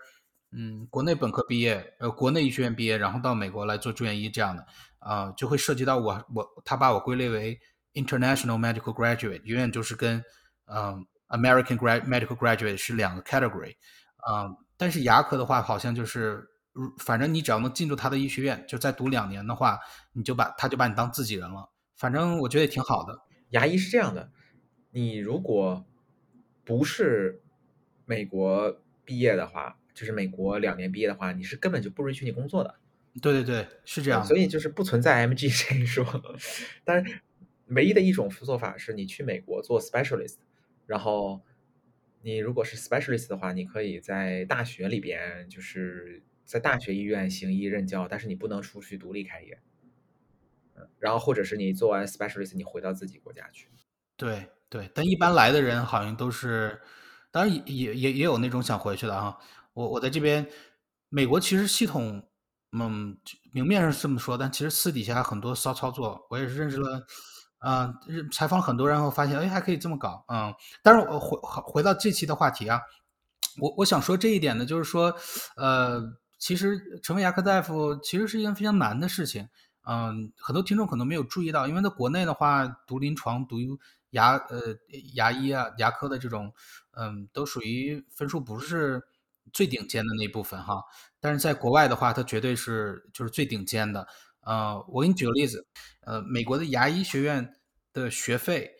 [0.56, 4.66] 嗯国内本科毕业，呃国内医学院毕业，然后到美国来做住院医这样的，
[5.00, 7.60] 啊，就会涉及到我我他把我归类为
[7.94, 10.24] international medical graduate，永远就是跟
[10.66, 13.76] 嗯 American grad medical graduate 是两个 category，
[14.18, 16.48] 啊，但是牙科的话好像就是。
[17.00, 19.80] 反正你只要能进入他的医学院，就再读两年的话，
[20.12, 21.70] 你就把他就把你当自己人了。
[21.96, 23.18] 反正我觉得也挺好的。
[23.52, 24.30] 牙医是这样的，
[24.92, 25.86] 你如果
[26.66, 27.42] 不是
[28.04, 32.76] 美国毕业的话，就是美国两年毕业的话，你是根本就不允许你工作的。
[33.20, 34.24] 对对对，是这样。
[34.24, 36.06] 所以就是不存在 MG 这一说。
[36.86, 37.22] 但是
[37.70, 40.36] 唯一的一种做法是你去美国做 specialist，
[40.86, 41.42] 然后
[42.22, 46.22] 你如果是 specialist 的话，你可以在大学里边就是。
[46.46, 49.58] 在大学医院行医任教，但是你不能出去独立开业。
[50.76, 53.68] 嗯，然后或者是你做完 specialist，你回到自己国家去。
[54.16, 56.80] 对对，但一般来的人好像都是，
[57.32, 59.40] 当然也也也也有那种想回去的哈。
[59.76, 60.50] 我我在这边，
[61.10, 62.24] 美国其实系统
[62.72, 63.18] 嗯，
[63.52, 67.06] 明面上是这么说，但其实私底下很多骚操作，我也是认识了，
[67.58, 67.94] 啊，
[68.32, 70.54] 采访很多人后发现，哎，还可以这么搞，嗯。
[70.82, 72.80] 但是我回回到这期的话题啊，
[73.60, 75.14] 我我想说这一点呢，就是说，
[75.58, 76.02] 呃，
[76.38, 79.50] 其实成为牙科大夫其实是一件非常难的事情，
[79.86, 83.58] 嗯，很多听众可能没有注意到，因为在国内的话，读临床、读
[84.12, 84.76] 牙呃
[85.16, 86.54] 牙医啊、牙科的这种，
[86.92, 89.04] 嗯，都属于分数不是。
[89.54, 90.84] 最顶尖的那部分哈，
[91.20, 94.08] 但是在国外的话，它绝对是就是最顶尖的。
[94.42, 95.66] 呃，我给你举个例子，
[96.02, 97.56] 呃，美国的牙医学院
[97.94, 98.72] 的学费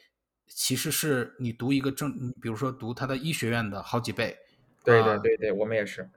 [0.48, 4.38] 其实是你读一个正，比如说读他的医学院的好几倍。
[4.84, 6.08] 对对对对，我们也是，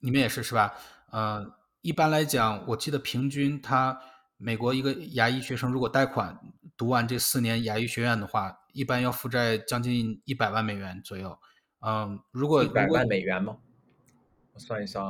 [0.00, 0.74] 你们也是是吧？
[1.10, 3.98] 呃，一般来讲，我记得平均他
[4.36, 6.38] 美国一个牙医学生如果贷款
[6.76, 11.38] 读完这四年牙医学院的话，一般要负债将近一百万美元左右。
[11.80, 13.56] 嗯，如果一百万美元吗？
[14.58, 15.04] 算一算，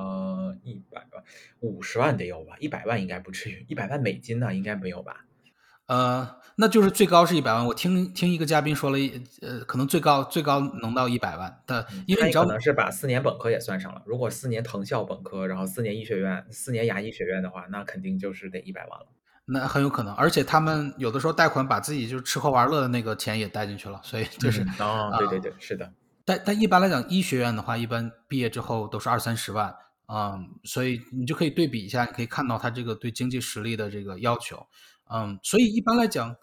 [0.62, 1.22] 一百万、
[1.61, 2.54] 五十万得有吧？
[2.58, 5.24] 一百万应该不至于，一百万美金呢，应该没有吧？
[5.87, 7.64] 呃，那就是最高是一百万。
[7.64, 8.98] 我听听一个嘉宾说了，
[9.40, 14.02] 呃，可能最高最高能到一百万的，因为你可能是把四年本科也算上了。
[14.04, 19.06] 如果四年藤校本科，然后四年医学院、四年牙医学院的话，那肯定就是得一百万了。
[19.46, 25.90] 那很有可能，而且他们有的时候贷款把自己就是吃喝玩乐的那个钱也贷进去了，所以就是哦，对对对，是的。
[26.29, 29.75] 但但一般来讲，医学院的话，一般毕业之后都是二三十万，
[30.12, 34.69] 嗯，所以你就可以对比一下，你可以看到他这个对经济实力的这个要求，
[35.11, 36.37] 嗯，所以一般来讲，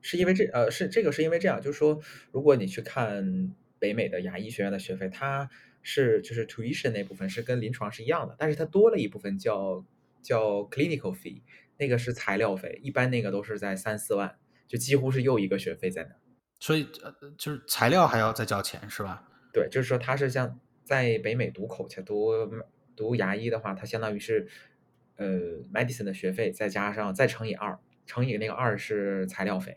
[0.00, 2.00] 是因为这呃是这个是因为这样，就是说，
[2.30, 5.50] 如果你去看北美的牙医学院的学费，它
[5.82, 9.84] 是就是 tuition 那部分是跟临床是一样的，但是它多了一部分叫
[10.22, 11.42] 叫 clinical fee，
[11.78, 14.36] 那个是材料费，一般那个都是在三四万，
[14.68, 16.10] 就几乎是又一个学费在那，
[16.60, 19.24] 所以呃就是材料还要再交钱是吧？
[19.52, 22.32] 对，就是说他是像在北美读口腔、读
[22.96, 24.48] 读牙医的话，他相当于是
[25.16, 25.26] 呃
[25.72, 29.76] medicine 的学费再加上再乘以二，乘以那个二是材料费。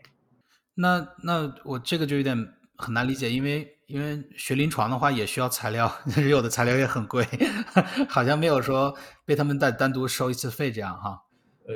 [0.74, 5.90] 那那我这个就有点很难理解，因为因为学临床的话也需要材料，
[6.28, 7.24] 有的材料也很贵，
[8.08, 11.24] 好像没有说被他们单单独收一次费这样哈。
[11.66, 11.74] 呃，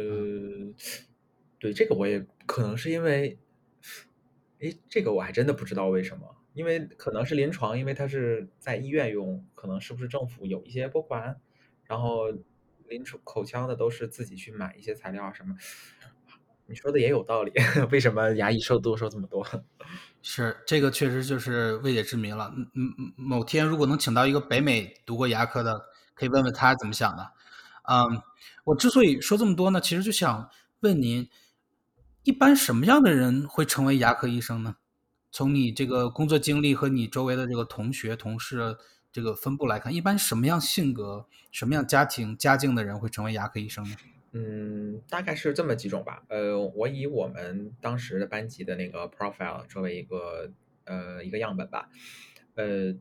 [1.59, 3.39] 对，这个我也可能是因为，
[4.61, 6.37] 哎，这个我还真的不知道为什么。
[6.53, 11.41] 因为可能是临床，因为它是在医院用，可能是不是政府有一些拨款，
[11.85, 12.27] 然后
[12.89, 15.55] 临床口腔的都是自己去买一些材料什么。
[16.67, 17.53] 你说的也有道理，
[17.91, 19.45] 为什么牙医收多收这么多？
[20.23, 22.53] 是这个确实就是未解之谜了。
[22.55, 27.33] 嗯嗯，某天如果能请到一个北美读过牙科的，可以问问他怎么想的。
[27.89, 28.23] 嗯，
[28.65, 30.49] 我之所以说这么多呢，其实就想
[30.81, 31.29] 问您，
[32.23, 34.77] 一般什么样的人会成为牙科医生呢？
[35.33, 38.77] 从你这个工作经历和你周围的这个同学、同事
[39.13, 43.97] 这个分布来看，一般什么样性格、什么样家庭家境的人会成为牙科医生呢？
[44.33, 46.23] 嗯，大概是这么几种吧。
[46.29, 50.53] 呃，我以我们当时的班级的那个 profile 作为一个
[50.85, 51.89] 呃一个样本吧。
[52.55, 52.95] 呃，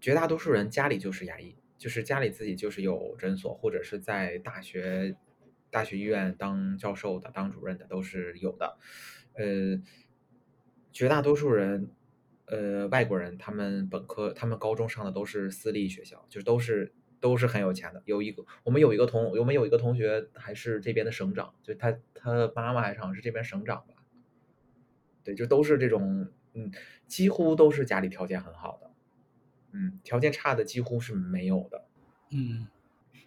[0.00, 5.16] 绝大多数人家里就是牙医，就是家里自己就是有诊所，或者是在大学
[5.70, 8.78] 大学医院当教授的、当主任的都是有的。
[9.34, 9.80] 呃。
[10.92, 11.90] 绝大多数人，
[12.46, 18.02] 呃，外国人，他们本科、他们高中上的都是私立学校，就都是都是很有钱的。
[18.06, 23.94] 有一个，我们有一个同，我们有一个同学还是这边的省长，就他他妈妈还好像是这边省长吧。
[25.22, 26.72] 对，就都是这种，嗯，
[27.06, 28.90] 几乎都是家里条件很好的，
[29.72, 31.84] 嗯，条件差的几乎是没有的，
[32.32, 32.66] 嗯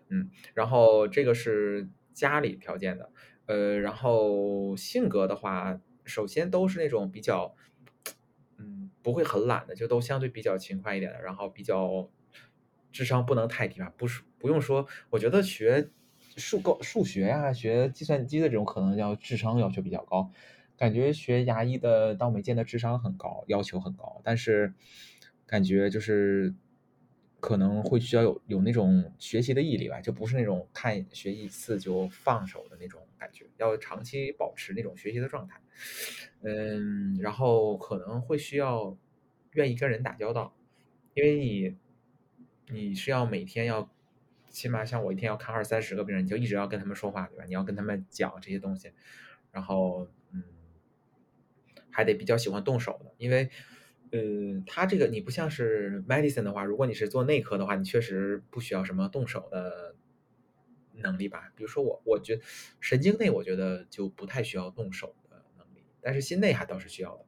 [0.10, 0.30] 嗯。
[0.54, 3.10] 然后这个是家里条件的，
[3.45, 5.80] 呃，然后性格的话。
[6.06, 7.56] 首先都是那种比较，
[8.58, 12.10] 嗯，不会很懒的，就都相对比较勤快一点的，然后比较
[12.92, 15.89] 智商不能太低吧，不是不用说，我觉得学
[16.38, 20.32] 数高数学呀，学计算机的这种可能要智商要求比较高，
[20.78, 24.74] 感觉学牙医的倒没见得智商很高，要求很高，但是
[25.46, 26.54] 感觉就是。
[27.46, 35.62] 可能会需要有有那种学习的毅力吧，就不是那种看学一次就放手的那种感觉，要长期保持那种学习的状态。
[36.42, 38.98] 嗯，然后可能会需要
[39.52, 40.54] 愿意跟人打交道，
[41.13, 41.78] 因为你
[42.67, 43.90] 你是要每天要，
[44.50, 47.46] 起码像我一天要看二三十个病人，你就一直要跟他们说话，对吧？
[47.46, 48.92] 你要跟他们讲这些东西，
[49.52, 50.44] 然后嗯，
[51.90, 53.50] 还得比较喜欢动手的，因为。
[54.15, 59.92] 嗯，他这个你不像是 medicine 的话，如果你是做内科的话，你确实不需要什么动手的
[60.96, 61.52] 能力吧？
[61.56, 62.39] 比如说我，我觉
[62.79, 67.25] 神经内我觉得就不太需要动手的能力，但是心内还倒是需要的。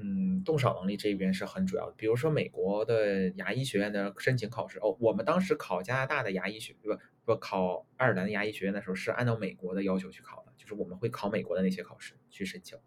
[0.00, 1.94] 嗯，动手能力这边是很主要的。
[1.96, 12.78] 比如说美国的牙医学院的申请考试，哦，我们当时考加拿大的牙医学不不考爱尔兰的牙医学院的时候，是按照美国的要求去考的，就是我们会考美国的那些考试去申请。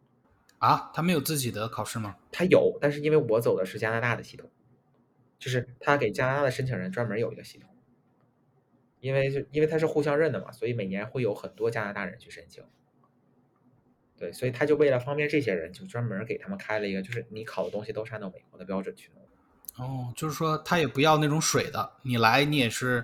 [0.59, 2.17] 啊，他没有自己的考试吗？
[2.31, 4.49] 他有，但是因为我走的是加拿大的系统，
[5.37, 7.69] 就是他给加拿大的申请人专门有一个系统，
[9.01, 12.63] 因为就因为他是互相认的嘛，所以每年会有很多加拿大人去申请。
[14.17, 19.21] 对，所以他就为了方便这些人，就专门给他们开了一个，就是你考的东西都是按照美国的标准去弄。
[19.83, 23.03] 哦，就是说他也不要那种水的，你来你也是，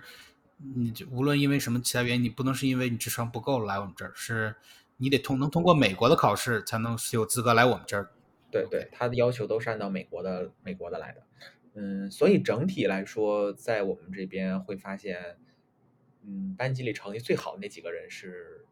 [0.76, 4.56] 你就无论因为什么其他原因，你不能是因为你智商不够来我们这儿，是
[4.98, 8.12] 你得通能通过美国的考试才能有资格来我们这儿。
[8.52, 11.24] 对对，他的要求都是按照美国的美国的来的。
[11.74, 15.38] 嗯，所以整体来说，在我们这边会发现，
[16.28, 18.66] 嗯，班级里成绩最好的那几个人是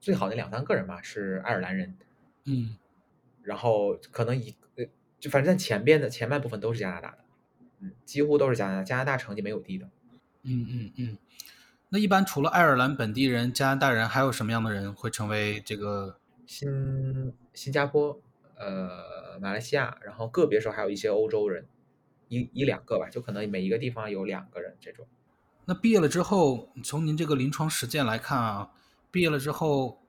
[0.00, 1.94] 最好那两三个人吧，是爱尔兰人。
[2.46, 2.78] 嗯，
[3.42, 4.86] 然后可能一呃，
[5.20, 7.18] 就反正前边的前半部分都是加拿大的，
[7.80, 9.88] 嗯，几乎都是加拿大，加拿大成绩没有低的。
[10.42, 11.18] 嗯嗯嗯。
[11.90, 18.18] 那一般除了爱尔兰本地人、加拿大人，还有什么样的人会成为这个新新加坡、
[18.56, 21.66] 呃马来西亚，然后个别时候还有一些欧洲人，
[22.28, 25.06] 一一两个吧，就可能每一个地方有两个人这种。
[25.66, 28.70] 那毕业了之后，从您这个临床实践来看啊，
[29.10, 30.02] 毕业了之后，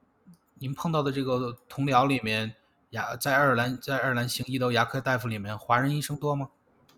[0.56, 2.56] 您碰到的这个同僚里面，
[2.90, 6.50] 牙在爱尔兰在爱尔兰行医的牙科大夫里面，华人医生多吗？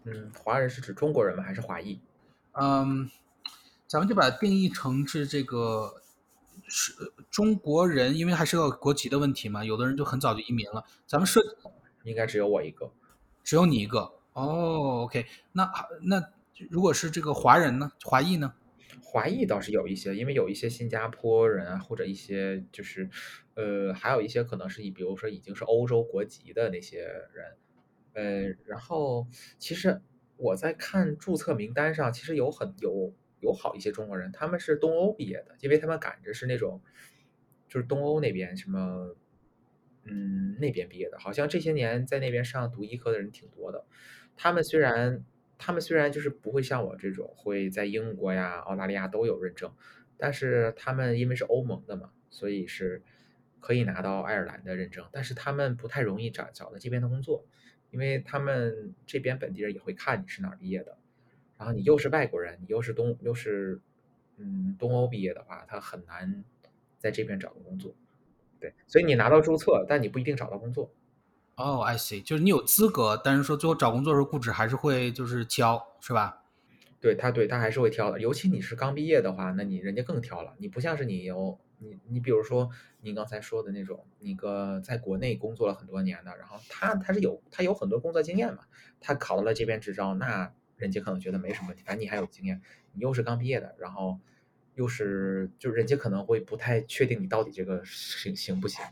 [0.06, 1.44] 嗯，华人是指中国人吗？
[1.44, 2.00] 还是华裔？
[2.54, 3.10] 嗯，
[3.88, 6.02] 咱们就把它定义成是这个
[6.68, 6.94] 是
[7.30, 10.84] 中国人，因为还是个国籍的问题嘛，有的人就很早就移民了。
[11.06, 11.42] 咱们设
[12.04, 12.90] 应该只有我一个，
[13.44, 15.04] 只有你一个哦。
[15.04, 16.24] OK，那那
[16.70, 17.92] 如果是这个华人呢？
[18.04, 18.54] 华裔呢？
[19.02, 23.10] 华裔倒是有一些，因为有一些新加坡人啊，或者一些就是
[23.56, 27.04] 呃，还有一些可能是以比如说已经是欧洲国籍的那些
[27.34, 27.56] 人，
[28.14, 29.28] 呃，然后
[29.58, 30.02] 其实
[30.36, 36.82] 我在看注册名单上，其实有很有有好一些中国人，他们是东欧毕业的，因为他们赶着是那种
[37.70, 39.16] 就是东欧那边什么
[40.04, 43.86] 嗯那边毕业的，好像这些年在那边上读医科的人挺多的。
[44.36, 45.24] 他们虽然
[45.58, 49.72] 他们虽然就是不会像我这种会在英国呀、澳大利亚都有认证，
[50.18, 53.02] 但是他们因为是欧盟的嘛，所以是
[53.60, 57.46] 可以拿到爱尔兰的认证，但是他们不太容易找找到这边的工作，
[57.90, 60.98] 因为他们这边本地人也会看你是哪儿毕业的，
[61.58, 63.82] 然后你又是外国人，你又是东又是
[64.38, 66.44] 嗯东欧毕业的话，他很难
[67.00, 67.96] 在这边找到工作。
[68.60, 70.92] 对，所以你拿到注册，但你不一定找到工作。
[71.58, 76.44] 哦，I see，就是你有资格，但是说最后找工作的时候，雇主还是会就是挑，是吧？
[77.02, 78.20] 对他，对他还是会挑的。
[78.20, 80.54] 尤其你是刚毕业的话，那你人家更挑了。
[80.60, 82.70] 你不像是你有你你比如说
[83.02, 88.60] 您刚才说的那种，那个在国内工作了很多年的，然后他他是有他有很多工作经验嘛，
[89.02, 92.62] 他考到了这边执照，那人家可能觉得没什么问题，反正你还有经验，
[92.94, 94.20] 你又是刚毕业的，然后
[94.76, 98.86] 又是就人家可能会不太确定你到底这个行行不行。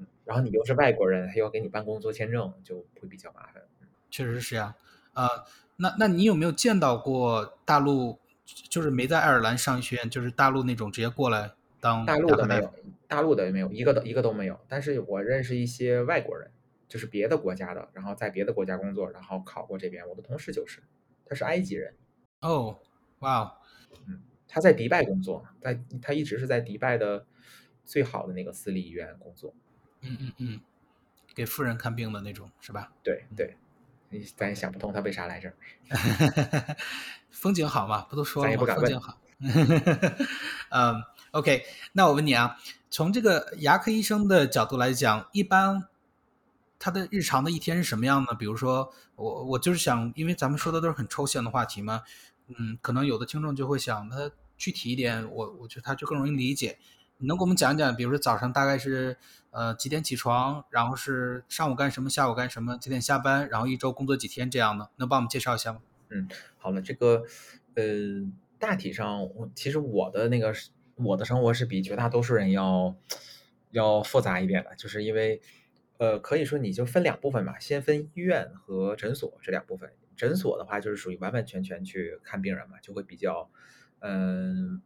[0.00, 3.62] 嗯，然后你又是外国人，他要给你办工作签证，就会比较麻烦。
[4.10, 4.74] 确实是这样。
[5.12, 5.28] 呃，
[5.76, 8.18] 那那你有没有见到过大陆，
[8.68, 12.74] 就是没在爱尔兰上医学院，就是大陆那种直接过来当大陆的没有
[13.06, 14.58] 大陆的也没有，一个都一个都没有。
[14.68, 16.50] 但是我认识一些外国人，
[16.88, 20.08] 就是别的国家的，然后在别的国家工作，然后考过这边。
[20.08, 20.82] 我的同事就是，
[21.26, 21.94] 他是埃及人，
[22.40, 22.78] 哦，
[23.18, 23.52] 哇哦，
[24.46, 27.26] 他在迪拜工作，在他一直是在迪拜的
[27.84, 29.54] 最好的那个私立医院工作。
[30.02, 30.60] 嗯嗯嗯，
[31.34, 32.90] 给富人看病的那种，是吧？
[33.02, 33.56] 对对，
[34.08, 35.54] 你咱也想不通他为啥来这儿。
[37.30, 38.74] 风景好嘛，不都说了吗？
[38.74, 39.18] 风景好。
[40.70, 42.56] 嗯，OK，那我问你啊，
[42.90, 45.88] 从这个牙科医生的角度来讲，一般
[46.78, 48.34] 他的日常的一天是什么样呢？
[48.34, 52.02] 比如说，我我就是想，因为咱们说的都是很抽象的话题嘛，
[52.48, 56.78] 嗯，可能有的听众就会想，他具体一点，我我觉得他就更容易理解。
[57.20, 59.16] 你能给我们讲讲，比如说早上大概是
[59.50, 65.80] 呃几点起床，然后是上午干什么，下午干什么，几点下班，然后一周工作几天这样的，能帮我们介绍一下吗？
[66.08, 67.24] 嗯好了，这个
[67.74, 67.84] 呃，
[68.58, 70.54] 大体上其实我的那个
[70.96, 72.96] 我的生活是比绝大多数人要
[73.70, 75.42] 要复杂一点的，就是因为
[75.98, 79.90] 呃，可以说你就分两部分吧，先分医院和诊所这两部分。
[80.16, 83.50] 诊所的话就是属于完完全全去看病人嘛，就会比较
[84.00, 84.82] 嗯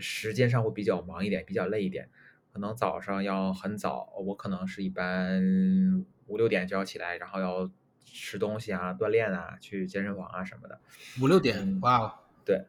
[0.00, 2.08] 时间上会比较忙一点，比较累一点。
[2.52, 7.70] 可能早上要很早，我可能是一般五六点就要起来，然后要
[8.04, 10.80] 吃东西啊、锻炼啊、去健身房啊什么的。
[11.20, 12.14] 五六点，嗯哇哦，
[12.44, 12.66] 对，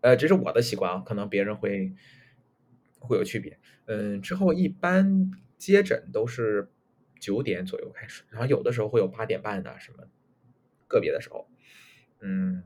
[0.00, 1.92] 呃，这是我的习惯啊，可能别人会
[3.00, 3.58] 会有区别。
[3.86, 6.70] 嗯，之后一般接诊都是
[7.20, 10.04] 九点左右开始，然后有的时候会有八点半的什么，
[10.86, 11.50] 个别的时候，
[12.20, 12.62] 嗯，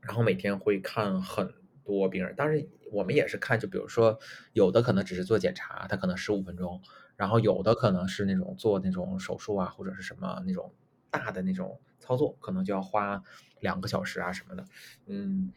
[0.00, 1.54] 然后每天会看很
[1.84, 4.18] 多病人，当然我们也是看，就比如说
[4.52, 6.80] 有的可能只是做检查，他可能十五分钟，
[7.16, 10.72] 然后有的可能是那种做那种手术啊或者是什么那种
[11.10, 13.22] 大的那种操作，可能就要花
[13.60, 14.64] 两个小时啊什么的，
[15.06, 15.52] 嗯，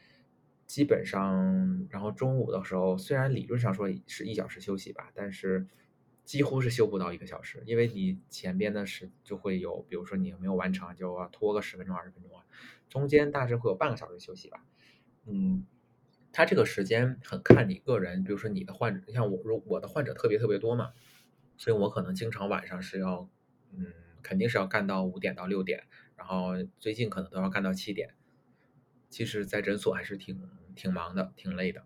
[0.65, 5.67] 基本上，然后中午的时候虽然理论上说是一小时休息吧，但是。
[6.27, 12.43] 几乎是休不到一个小时，因为你前边的是就会有，比如说你没有完成，就要拖个十分钟、二十分钟啊，
[12.89, 14.61] 中间大致会有半个小时休息吧。
[15.25, 15.65] 嗯，
[16.37, 20.91] 他这个时间很看你个人，比如说你的患者，你像我，如我的患者特别特别多嘛，
[21.57, 23.27] 所以我可能经常晚上是要，
[23.73, 23.87] 嗯，
[24.21, 28.13] 肯定是要干到五点到六点，然后最近可能都要干到七点。
[29.09, 30.39] 其实，在诊所还是挺
[30.75, 31.81] 挺忙的，挺累的。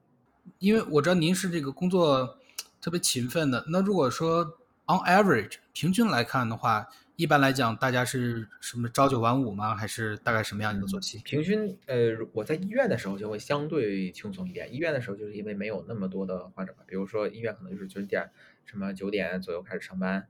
[0.60, 2.38] 因为我知道您是这个工作。
[2.82, 3.64] 特别勤奋的。
[3.70, 4.44] 那如果说
[4.88, 6.88] on average 平均来看的话，
[7.22, 9.76] 一般来讲，大家是什么朝九晚五吗？
[9.76, 11.20] 还是大概什么样一个作息？
[11.20, 14.74] 平均，呃，我在医院的时候就会相对轻松一点。
[14.74, 18.32] 医院的时候就是因为没有那么多的患者嘛，比如说医院可能就是九点，
[18.66, 20.30] 什么九点左右开始上班，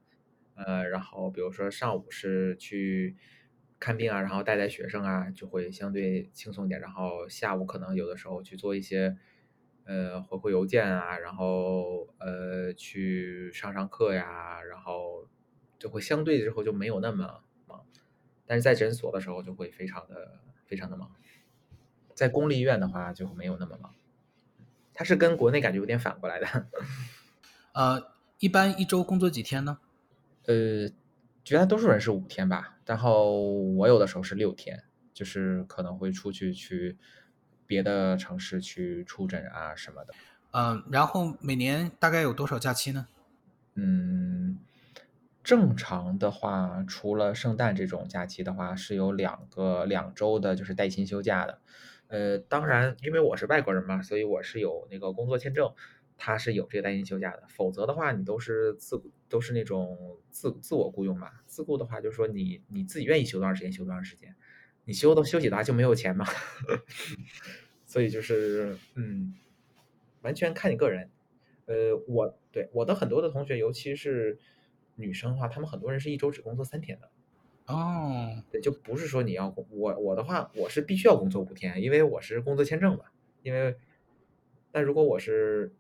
[0.56, 3.16] 呃，然后比如说上午是去
[3.80, 6.82] 看病啊，然后带带学生啊，就会相对轻松一点。
[6.82, 9.16] 然后下午可能有的时候去做一些。
[9.84, 15.28] 呃，回回邮件啊，然后呃，去上上课呀，然后
[15.82, 17.84] 就会相对之后就没有那么忙，
[18.46, 21.12] 但是在诊所的时候就会非常的非常的忙，
[22.14, 23.96] 在公立医院的话就没有那么忙，
[24.94, 26.68] 它是跟国内感觉有点反过来的。
[27.74, 29.80] 呃，一般一周工作几天呢？
[30.46, 30.88] 呃，
[31.44, 37.00] 绝大多数人是五天吧，然后我有的时候是六天，就是可能会出去去。
[37.68, 40.14] 别的城市去出诊啊什么的，
[40.52, 43.08] 嗯，然后每年大概有多少假期呢？
[43.76, 44.60] 嗯，
[45.52, 51.60] 正常的话，除了圣诞这种假期的话，是有两个两周的，就是带薪休假的。
[52.08, 55.74] 呃，当然，因为我是外国人嘛，所以我是有那个工作签证，
[56.18, 57.44] 他是有这个带薪休假的。
[57.50, 61.30] 否则的话，你都是自都是那种自自我雇佣嘛。
[61.48, 64.34] 自雇的话，就是说你你自己愿意休多长时间休多长时间。
[64.86, 66.26] 你休都休息的话就没有钱嘛，
[67.86, 69.36] 所以就是嗯，
[70.22, 71.10] 完全看你个人。
[71.66, 74.40] 呃，我对我的很多的同学，尤其是
[75.02, 77.10] 女生的话，她们很多人是一周只工作三天的。
[77.74, 83.06] 哦，对，就不是说你要我我的话，我是必须要工作五天，因为我是工作签证嘛。
[83.44, 83.76] 因为，
[84.72, 85.74] 但如果我是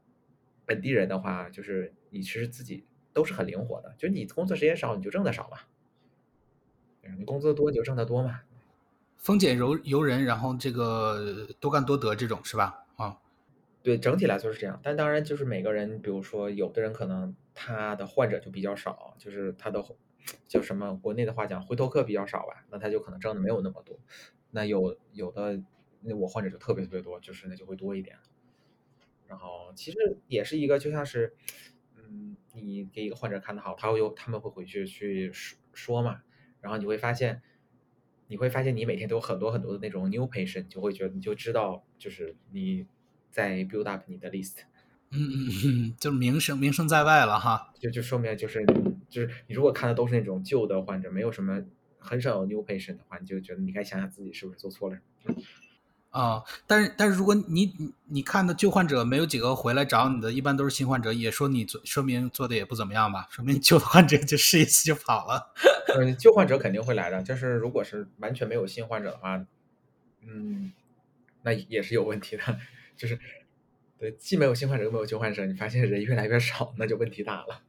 [0.65, 5.57] 本地人的话，就是你其实自己都是很灵活的，就是你工作时间少，你就挣的少嘛。
[7.17, 8.41] 你工作多你就挣得多嘛。
[9.17, 12.86] 丰俭由由人，然后这个多干多得这种是吧？
[12.95, 13.19] 啊，
[13.84, 14.80] 对，整体来说是这样。
[14.82, 19.84] 但当然，就是每个人，比如说有的人可能他的患者就比较少，就是他的
[20.47, 23.99] 就什么国内的话讲回头客比较少吧，那他就可能挣的没有那么多。
[24.52, 25.62] 那有有的
[26.02, 28.18] 那我患者就特别特别多，就是那就会多一点。
[29.28, 31.36] 然后其实也是一个就像是，
[31.95, 36.22] 嗯，你给一个患者看的好，他会有他们会回去去说说嘛，
[36.60, 37.41] 然后你会发现。
[38.28, 42.88] 你会发现，你每天都有很多很多的那种 new patient，就会觉得你就知道，就是你
[43.30, 44.60] 在 build up 你的 list。
[45.12, 47.72] 嗯嗯嗯，就名声名声在外了哈。
[47.80, 48.66] 就就说明就是
[49.09, 51.62] 就是你如果看的都是那种旧的患者，没有什么
[51.99, 54.97] 很少有 new patient 的话，你就觉得你该想想自己是不是做错了。
[56.12, 63.28] 啊，但是但是如果你你你看的旧患者没有几个回来找你的，一般都是新患者，也说你做说明做的也不怎么样吧？
[63.32, 65.53] 说明旧患者就试一次就跑了。
[65.97, 69.45] 嗯，旧患者肯定会来的，就是如果是完全没有新患者的话，
[70.26, 70.72] 嗯，
[71.43, 72.43] 那也是有问题的。
[72.97, 73.18] 就是
[74.02, 77.62] 对，既没有新患者又没有旧患者，你发现人越来越少，那就问题大了。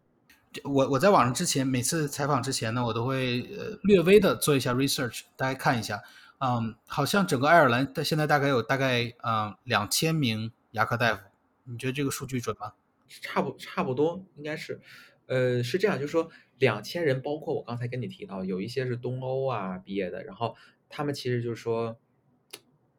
[0.62, 6.02] 我我在网上之前每次采访之前呢，我都会呃略微的做一下 research，大家看一下。
[6.38, 11.22] 嗯，好像整个爱尔兰的现在大概有大概嗯两千名牙科大夫，
[11.64, 12.74] 你觉得这个数据准吗？
[13.08, 14.82] 差不差不多，应该是，
[15.24, 20.56] 呃，是这样，就是说两千人，包括我刚才跟你提到，有一些是东欧啊毕业的，然后
[20.90, 21.96] 他们其实就是说，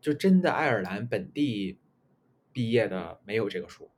[0.02, 1.78] 就真的爱尔兰本地
[2.56, 3.92] 毕业的没有这个数，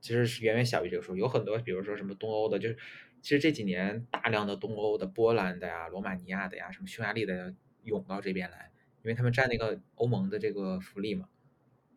[0.00, 2.76] 其实是远远小于这个数，有很多，比如说什么东欧的，就是
[3.20, 7.54] 其实这几年大量的东欧的，波兰的呀、罗马尼亚的呀、什么匈牙利的。
[7.84, 8.70] 涌到这边来，
[9.02, 11.28] 因为他们占那个欧盟的这个福利嘛，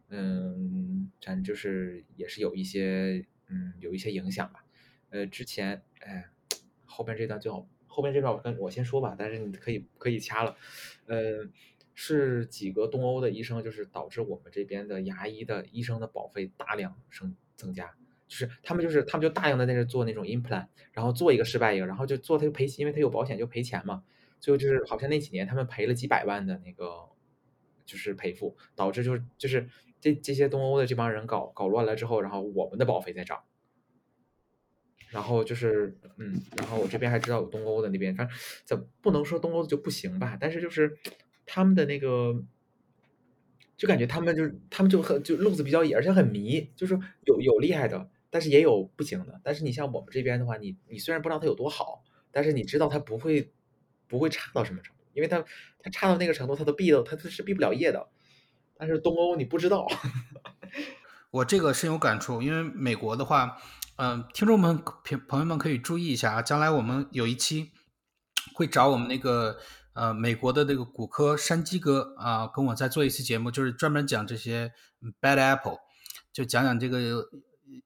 [0.09, 4.65] 嗯，咱就是也是有一些嗯有一些影响吧。
[5.11, 6.27] 呃，之前哎，
[6.85, 10.57] 后边这段最好后边这段我跟我先说吧，但是你可以可以掐了。
[11.05, 11.47] 呃，
[11.95, 17.95] 是几个东欧的医生，就是导致我们这边的牙医的医生的保费大量升增加，
[18.27, 24.03] 就是他们就是他们就大量的在这做那种 implant，然后做一个失败一个，然后就做他就赔，因为他有保险就赔钱嘛。
[24.41, 27.09] 最后就是好像那几年他们赔了几百万的那个
[27.85, 29.67] 就是赔付，导致就是就是
[29.99, 33.43] 这这些东欧的这帮人搞搞乱了之后，然后我们的保费在涨。
[35.09, 40.97] 然后就是，嗯，然后我这边还知道有东欧的那边，反正怎不能说东欧的就不行吧，但是就是
[41.45, 42.43] 他们的那个，
[43.77, 49.39] 就感觉他们就是他们就很就路子比较野，而且很迷，就是有有厉害的，但是也有不行的。
[49.43, 53.51] 但是你像我们这边的话，你你虽然不知道他有多好，但是你知道他不会
[54.07, 55.43] 不会差到什么程度，因为他
[55.79, 58.07] 他差到那个程度，他都毕了，他他是毕不了业的。
[58.77, 59.87] 但是东欧你不知道，
[61.31, 63.57] 我这个深有感触，因为美国的话，
[63.95, 67.71] 嗯、听众们朋朋友们可以注意一下啊，将来我们有一期
[68.53, 69.57] 会找我们那个
[69.95, 74.71] 呃美国的那个骨科山鸡哥啊、跟我再做一期节目，就是专门讲这些
[75.19, 75.79] bad apple，
[76.31, 76.99] 就讲讲这个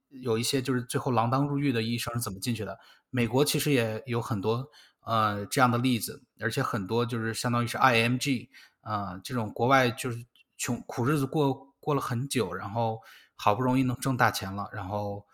[0.10, 2.78] 有一些就是最后锒铛入狱的医生是怎么进去的。
[3.10, 4.70] 美国其实也有很多
[5.06, 8.50] 呃这样的例子，而且很多就是相当于是 IMG
[8.82, 10.26] 啊、这种国外就是
[10.58, 13.00] 穷苦日子过过了很久，然后
[13.36, 15.26] 好不容易能挣大钱了，然后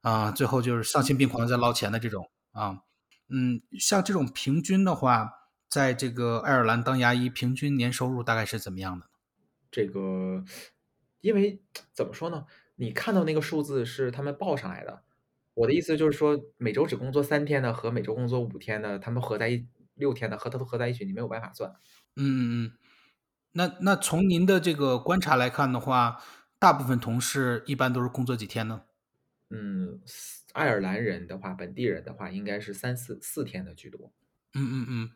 [0.00, 2.78] 啊、最后就是丧心病狂地在捞钱的这种啊，
[3.28, 5.30] 嗯，像这种平均的话，
[5.74, 9.10] 在这个爱尔兰当牙医，平均年收入大概是怎么样的呢？
[9.72, 10.44] 这个，
[11.20, 11.60] 因为
[11.92, 12.46] 怎么说呢？
[12.76, 15.02] 你看到那个数字是他们报上来的。
[15.54, 19.66] 我的意思就是说，每周只工作三天的和每周工作五天的，他们合在一
[19.96, 21.72] 六天的和他都合在一起，你没有办法算。
[22.14, 22.72] 嗯嗯嗯，
[23.50, 26.22] 那那从您的这个观察来看的话，
[26.60, 28.82] 大部分同事一般都是工作几天呢？
[29.50, 30.00] 嗯，
[30.52, 34.12] 爱尔兰人的话，本地人的话，应该是三四四天的居多。
[34.56, 35.10] 嗯嗯嗯，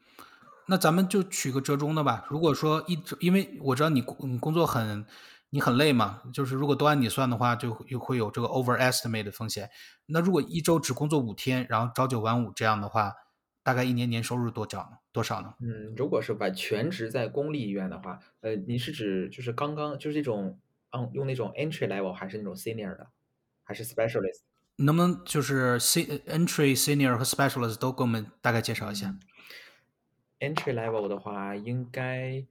[0.68, 2.26] 那咱们就取个折中的吧。
[2.28, 5.06] 如果说一周，因为我知道你工你工作很
[5.50, 9.70] 你很累嘛，就是如果都按你算的话，就又会有这个 overestimate 的风险。
[10.06, 13.14] 那如果一周只工作五天，然后朝九晚五这样的话，
[13.62, 14.98] 大概一年年收入多少呢？
[15.10, 15.54] 多少呢？
[15.60, 20.60] 嗯，如果是把全职在公立医院的话，呃，你是指就是刚刚就是这种，
[20.90, 23.06] 嗯，用那种 entry level 还是那种 senior 的，
[23.64, 24.40] 还是 specialist？
[24.76, 29.08] 你能不能就是 C entry、senior 和 specialist 都给我们大概介绍一下？
[29.08, 29.18] 嗯
[30.40, 32.44] entry level 的话，应该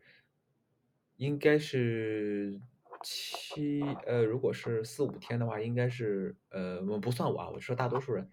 [1.16, 2.60] 应该是
[3.04, 8.30] 七呃，如果是四五天的话，应该是呃，我不算我啊，我说大多数人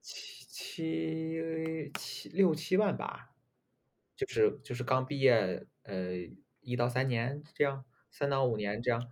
[0.00, 3.34] 七七七六七万吧，
[4.16, 6.12] 就是就是刚毕业呃
[6.60, 9.10] 一到三年这样，三到五年这样，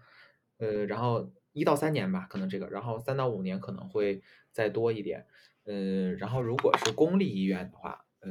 [0.59, 5.27] 呃，然后一到三年吧，可能这个，然后三到五年可能会再多一点，
[5.65, 8.31] 呃，然后如果是公立医院的话，呃，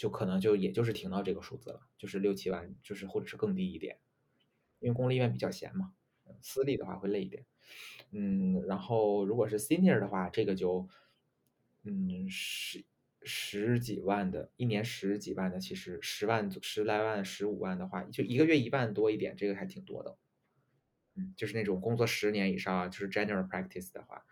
[0.00, 3.98] 就可能就也就是停到这个数字了，就是六七万，就是或者是更低一点，
[4.78, 5.92] 因为公立医院比较闲嘛，
[6.40, 7.44] 私立的话会累一点，
[8.10, 10.88] 嗯，然后如果是 senior 的话，这个就
[11.82, 12.82] 嗯十
[13.24, 20.16] 十几万的，一年十几万的，其实十万十来万、十五万的话，就一个月一万多一点，这个还挺多的。
[21.14, 24.24] 嗯，就是那种工作十年以上，就是 general practice 的话，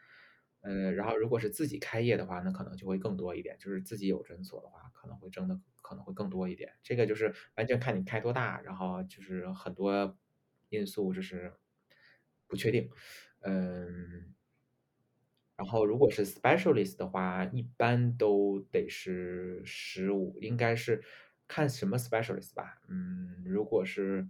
[0.63, 6.75] 呃，然后如果是自己开业的话，那可能就会更多一点，就是自己有诊所的话，可能会挣的可能会更多一点。
[6.83, 10.19] 这个就是完全看你开多大，然后就是很多
[10.69, 11.55] 因素就是
[12.49, 12.91] 不确定，
[13.41, 14.35] 嗯。
[15.57, 21.03] 然后如果是 specialist 的话，一般都得是十五，应该是
[21.49, 22.81] 看什么 specialist 吧。
[22.87, 24.29] 嗯，如果是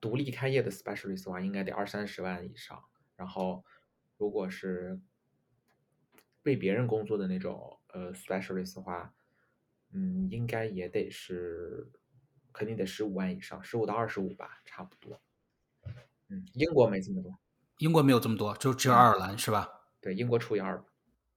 [0.00, 2.82] 独立开业的 specialist 的话，应该得二三十万以上。
[3.14, 3.62] 然后
[4.16, 4.98] 如果是
[6.44, 9.14] 为别人工作的那种呃 specialist 的话，
[9.92, 11.90] 嗯，应该也得是
[12.52, 15.20] 肯定得十五万以上，十五到二十五吧，差不多。
[16.28, 17.38] 嗯，英国没这么多。
[17.78, 19.68] 英国没有这么多，就只有爱尔兰是吧？
[20.00, 20.84] 对，英国除以二。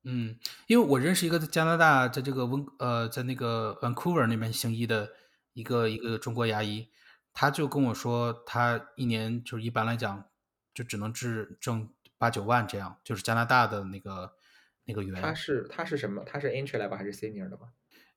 [0.04, 5.12] 嗯，因为我认识一个在加拿大，在这个温呃，在那个 Vancouver 那边行医的
[5.54, 6.90] 一个一个中国牙医，
[7.32, 10.28] 他就跟我说，他一年就是一般来讲，
[10.74, 14.34] 就只能治挣八九万这样，就是加拿大的那个
[14.96, 15.34] 那个他。
[15.34, 16.24] 是他是什么？
[16.26, 17.72] 他是 entry level 还是 senior 的吗？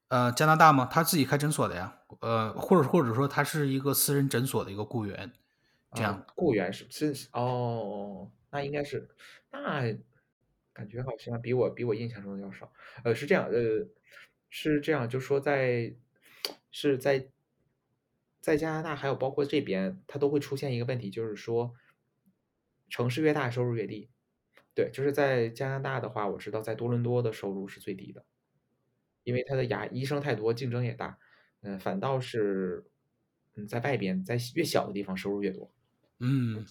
[0.08, 0.86] 呃，加拿大吗？
[0.90, 5.32] 他自己开诊所的呀，呃，或者或者说他是一个私人诊所的一个雇员，
[5.92, 6.14] 这样。
[6.14, 9.08] 啊，雇员是是是哦，那应该是
[9.50, 9.92] 那
[10.72, 12.70] 感觉好像比我比我印象中的要少。
[13.02, 13.88] 呃，是这样，呃，
[14.50, 15.96] 是这样，就说在
[16.70, 17.30] 是在
[18.40, 21.74] 在加拿大，还有包括这边，它都会出现一个问题，就是说
[22.90, 24.10] 城市越大，收入越低。
[24.74, 28.24] 对，就是在加拿大的话，我知道在多伦多的收入是最低的，
[29.22, 31.18] 因为他的牙医生太多，竞争也大。
[31.62, 32.84] 嗯、反倒是
[33.54, 35.70] 嗯，在外边，在越小的地方收入越多。
[36.18, 36.66] 嗯，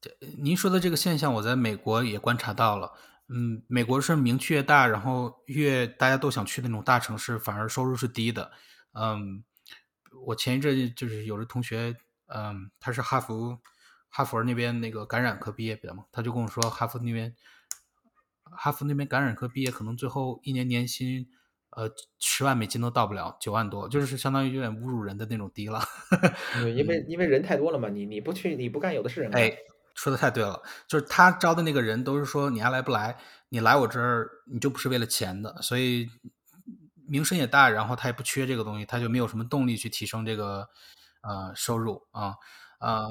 [0.00, 2.92] 这您说的这个现象，我在美国也观察到了。
[3.28, 8.52] 嗯，美国是名气越大，然后越大家都想去那种大城市，反而收入是低的。
[8.92, 9.44] 嗯，
[10.26, 13.60] 我前一阵就是有的同学，嗯，他是哈佛
[14.14, 17.34] 哈佛那边那个感染科毕业的嘛，他就跟我说，哈佛那边
[18.42, 21.26] 哈佛那边感染科毕业，可能最后一年年薪
[21.70, 25.82] 呃十万美金都到不了，九万多，就是相当于有点侮辱人的那种低了。
[26.60, 29.40] 对， 因为因为人太多了嘛，你你不去你不干，有的是人干。
[29.40, 29.56] 哎，
[29.94, 33.16] 说的太对了，就是他招的那个人都是说你爱来不来，
[33.48, 36.10] 你来我这儿你就不是为了钱的，所以
[37.08, 40.68] 名声也大，然后他也不缺这个东西，他就没有什么动力去提升这个
[41.22, 42.34] 呃收入啊
[42.78, 43.06] 啊。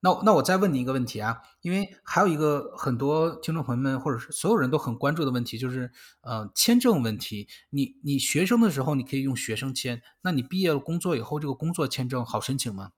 [0.00, 5.90] 那那我再问你一个问题啊，因为还有一个很多听众朋友们或者是所有人都很关注的问题，就是
[6.20, 7.48] 呃签证问题。
[7.70, 12.92] 你你学生的时候你可以用学生签，那你毕业了工作以后，这个工作签证好申请吗？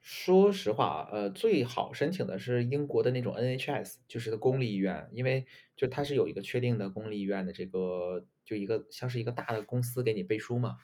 [0.00, 5.46] 说实话，呃，最好申请的是英国的那种 NHS，就是的公立医院，因为
[5.76, 10.76] 就它是有一个确定的公立医院的这个，就一个像是一个大的公司给你背书嘛。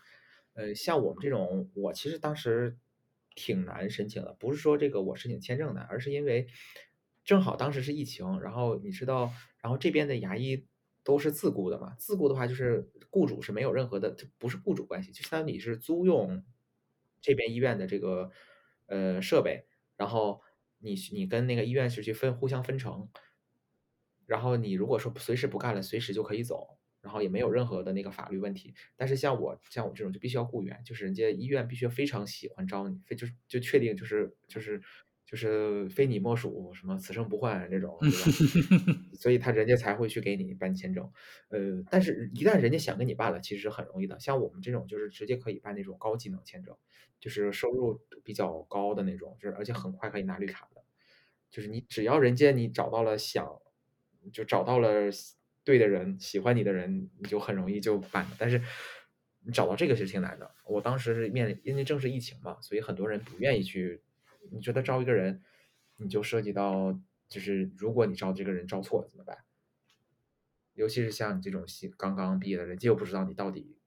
[0.53, 2.77] 呃，像我们这种，我其实当时
[3.35, 6.49] 挺难申请的，不是说这个我申请签证难，而是因为
[7.25, 9.33] 正好当时是疫情，然后你知道，
[9.63, 10.67] 然后这边的牙医
[11.03, 16.45] 都是自雇的嘛，自雇的话就是雇主是没有任何的，不是雇主关系，就相当于你是租用
[17.21, 18.31] 这边医院的这个。
[18.87, 19.65] 呃，设备，
[19.97, 20.43] 然后
[20.77, 23.09] 你你跟那个医院是去分互相分成，
[24.27, 28.75] 然后你如果说随时不干了，随时就可以走，然后也没有任何的那个法律问题。
[28.97, 34.83] 但是像我像我这种就必须要雇员，就是人家医院必须非常喜欢招你，非就是就确定就是就是
[35.25, 39.01] 就是非你莫属，什么此生不换这种，对吧？
[39.15, 41.09] 所以他人家才会去给你办签证。
[41.51, 44.19] 呃，但是一旦人家想跟你办了，其实很容易的。
[44.19, 46.75] 像我们这种就是直接可以办那种高技能签证。
[47.21, 50.85] 就是收入比较高的那种，就是而且很快可以拿绿卡的，
[51.51, 53.63] 就是你只要人家你找到了想，
[54.31, 55.09] 就找到了
[55.65, 58.27] 对的人，喜欢你的人，你就很容易就办。
[58.39, 58.63] 但是
[59.41, 60.55] 你找到这个是挺难的。
[60.67, 64.03] 我当时是面临，因为正是疫情嘛，所以很多人不愿意去。
[64.53, 65.43] 你觉得招一个人，
[65.97, 66.99] 你就涉及到，
[67.29, 69.39] 就是如果你招这个人招错了怎么办？
[70.75, 73.79] 尤其是像你这种新刚刚毕业的人，又不知道你到底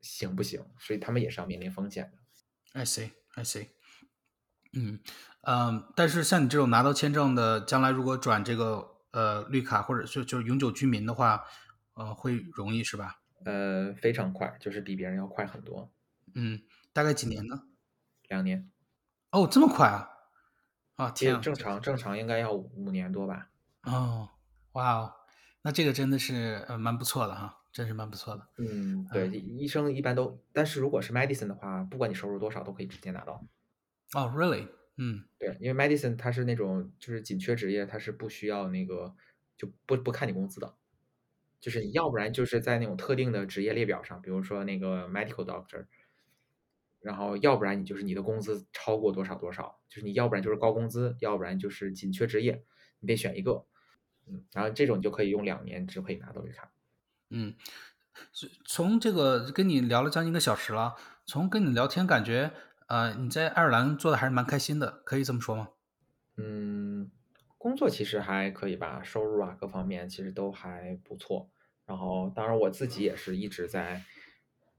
[0.00, 2.18] 行不行，所以他们也是要面临风险的。
[2.72, 3.66] I see, I see。
[4.72, 4.98] 嗯
[5.42, 11.44] 嗯，但是像你这种拿到签证的，将来如果转这个呃绿卡或者就就是永久居民的话，
[11.94, 13.20] 呃，会容易是吧？
[13.44, 15.92] 呃，非常快，就是比别人要快很多。
[16.34, 16.60] 嗯，
[16.92, 17.62] 大概几年呢？
[18.28, 18.70] 两年。
[19.30, 20.08] 哦，这么快啊！
[20.96, 23.48] 啊，天，正常正常应该要五年多吧？
[23.84, 24.28] 哦，
[24.72, 25.14] 哇哦，
[25.62, 27.58] 那这个真的是呃蛮不错的哈。
[27.72, 28.46] 真是蛮不错的。
[28.58, 33.42] 嗯，对，医生一般都，但是如果是 medicine 的话，不管你收入多少，都可以直接拿到。
[34.12, 34.68] 哦，really？
[34.96, 39.14] 嗯，对，因为 medicine 它是那种就是紧缺职业，它是不需要那个
[39.56, 40.74] 就不不看你工资的，
[41.60, 45.86] 就是你要不然就是在那种特定的职业列表上，比如说那个 medical doctor，
[47.00, 52.64] 然后要不然你就是你的工资超过多少多少，就是你要不然就是高工资，要不然就是紧缺职业，
[53.00, 53.66] 你得选一个。
[54.28, 56.70] 嗯，然后这种你就可以用两年就可以拿到绿卡。
[57.30, 57.54] 嗯，
[58.64, 60.94] 从这个跟你聊了将近一个小时了，
[61.26, 62.52] 从跟你聊天感觉，
[62.92, 65.70] 呃，你在爱尔兰做的还是蛮开心的，可以这么说吗？
[66.36, 67.10] 嗯，
[67.58, 71.50] 工作其实还可以吧，收入啊各方面其实都还不错。
[71.86, 74.02] 然后，当然我自己也是一直在，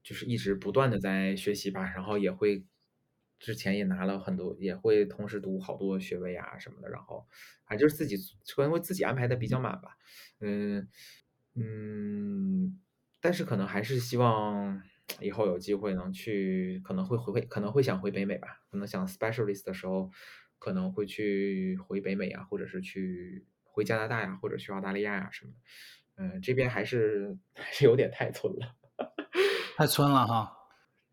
[0.04, 2.66] 就是一直不断的在学习吧，然后也会
[3.40, 6.90] 之前也拿了很多，也会同时读好多学位啊什么的。
[6.90, 7.28] 然后，
[7.68, 8.16] 反正就是自己
[8.56, 9.98] 可能自己安排的比较满吧，
[10.40, 10.88] 嗯。
[11.56, 12.80] 嗯，
[13.22, 14.82] 但是可能还是希望
[15.20, 18.62] 以后有机会能去，可能会回，可能会想回北美吧。
[18.70, 20.12] 可能想 specialist 的时候，
[20.60, 25.58] 可能会去回北美啊，或者是去回加拿大呀，或者去澳大利亚呀什么的。
[26.16, 28.76] 嗯，这边还是还是有点太村了，
[29.78, 30.52] 太村了哈。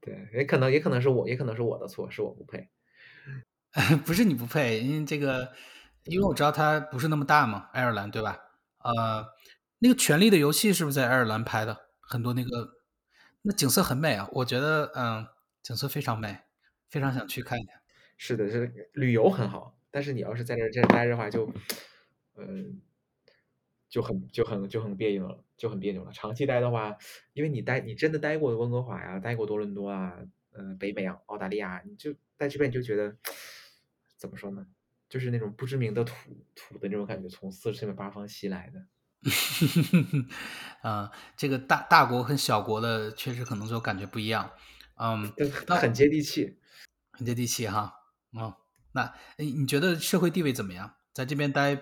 [0.00, 2.68] 对，也可能也可能是我，也可能是我的错，是我不配。
[4.04, 5.52] 不是你不配，因为这个，
[6.04, 8.38] 因为我知道它不是那么大嘛，爱尔兰对吧？
[8.78, 9.26] 呃。
[9.82, 11.74] 那个《权力的游戏》是不是在爱尔兰拍的？
[12.02, 12.68] 很多那个，
[13.42, 15.26] 那景色很美啊，我觉得，嗯，
[15.62, 16.40] 景色非常美，
[16.88, 17.80] 非常想去看一看。
[18.18, 21.50] 是的，是旅游很好，但是你要是在这这待着的话，就，
[22.36, 22.80] 嗯，
[23.88, 26.12] 就很就很就很别扭了，就很别扭了。
[26.12, 26.98] 长期待的话，
[27.32, 30.18] 因为你待你真的待过温哥华呀，待过多伦多啊，
[30.52, 33.16] 嗯，北美啊，澳大利亚，你就在这边你就觉得，
[34.18, 34.66] 怎么说呢？
[35.08, 36.14] 就是那种不知名的土
[36.54, 38.84] 土的那种感觉，从四面八方袭来的。
[40.82, 44.50] 啊，这个大大国和小国的确实可能就感觉不一样，
[44.96, 45.32] 嗯，
[45.66, 46.58] 那很接地气，
[47.12, 47.92] 很接地气哈，
[48.32, 48.52] 嗯，
[48.92, 50.94] 那你你觉得社会地位怎么样？
[51.12, 51.74] 在这边待，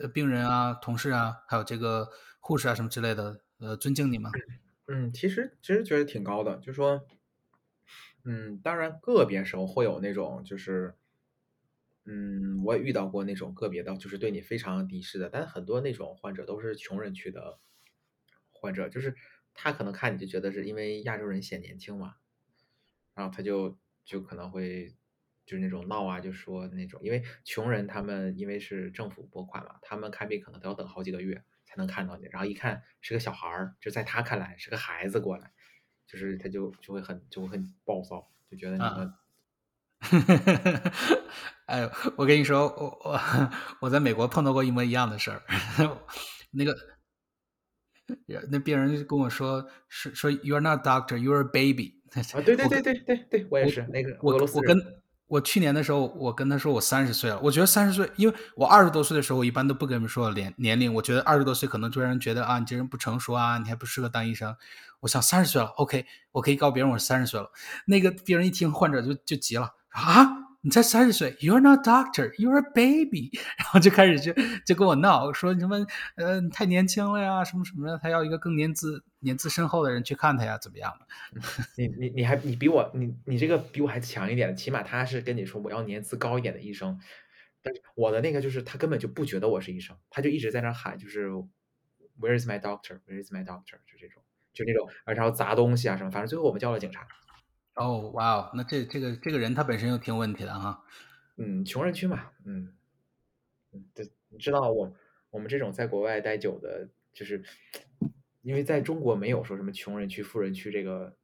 [0.00, 2.08] 呃，病人啊、同事啊，还有这个
[2.40, 4.30] 护士啊什么之类的，呃，尊敬你吗？
[4.88, 7.06] 嗯，其实其实觉得挺高的，就说，
[8.24, 10.96] 嗯，当然个别时候会有那种就是，
[12.10, 17.60] 嗯，我也遇到过那种个别的，就是对你非常敌视的，但很多那种患者都是穷人区的
[18.50, 19.14] 患者，就是
[19.54, 22.16] 他可能看你就觉得是因为亚洲人显年轻嘛，
[23.14, 24.94] 然后他就就可能会。
[25.46, 35.50] 就是那种闹啊，就说那种，因为穷人他们因为是政府拨款嘛，他们看病可能都要等好几个月才能看到你，然后一看是个小孩儿，就在他看来是个孩子过来，
[36.06, 39.12] 就是他就就会很就会很暴躁，就觉得你们，
[41.66, 43.20] 哎，我跟你说，我我
[43.80, 45.42] 我在美国碰到过一模一样的事儿，
[46.50, 46.76] 那个
[48.50, 52.00] 那病人就跟我说，是说 You are not doctor, you are a baby。
[52.34, 54.96] 啊，对对对对对对，我也是那个俄罗斯人。
[55.28, 57.38] 我去年的时候，我跟他说我三十岁了。
[57.38, 60.92] 我觉得三十岁，因为我二十多岁的时候，我一般都不跟人说年年龄。
[60.94, 64.56] 我觉得二十多岁可能就让人觉得啊，你这人不成熟啊，你还不适合当医生。
[64.98, 67.52] 我想三十岁了，OK，我可以告别人我是三十岁了。
[67.86, 70.38] 那个病人一听，患者就就急了啊。
[70.62, 74.30] 你才三十岁，You're not doctor, you're a baby，然后就开始就
[74.66, 75.86] 就跟我闹，说什么
[76.16, 81.40] 呃你太年轻了呀，什么什么的，他要一个更年资年资深厚的人去看他呀，怎么样的？
[81.78, 87.00] 你你你还你比我你你这个比我还强一点，起码他是跟你说我要年资高一点的医生，
[87.62, 91.30] 但是我的那个就是他根本就不觉得我是医生，他就一直在那喊，就是
[92.20, 93.00] Where is my doctor?
[93.08, 93.78] Where is my doctor?
[93.86, 94.22] 就这种
[94.52, 97.06] 就那种，然后砸东西啊什么，反正最后我们叫了警察。
[97.80, 100.84] 哦，哇哦，那这这个这个人他本身又挺有问题的哈。
[101.36, 102.74] 嗯，穷人区嘛，嗯，
[103.94, 104.94] 对，你知道我
[105.30, 107.42] 我们这种在国外待久的，就是
[108.42, 111.16] 因为在中国没有说什么穷人区、富人区这个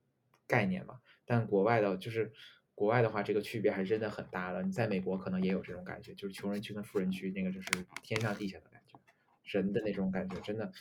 [0.47, 2.33] 概念嘛，但国外的，就是
[2.75, 4.63] 国外的话，这个区别还真的很大了。
[4.63, 7.69] 你在美国可能也有这种感觉，就是穷人区跟富人区那个就是
[8.03, 8.99] 天上地下的感觉，
[9.45, 10.73] 人的那种感觉，真的，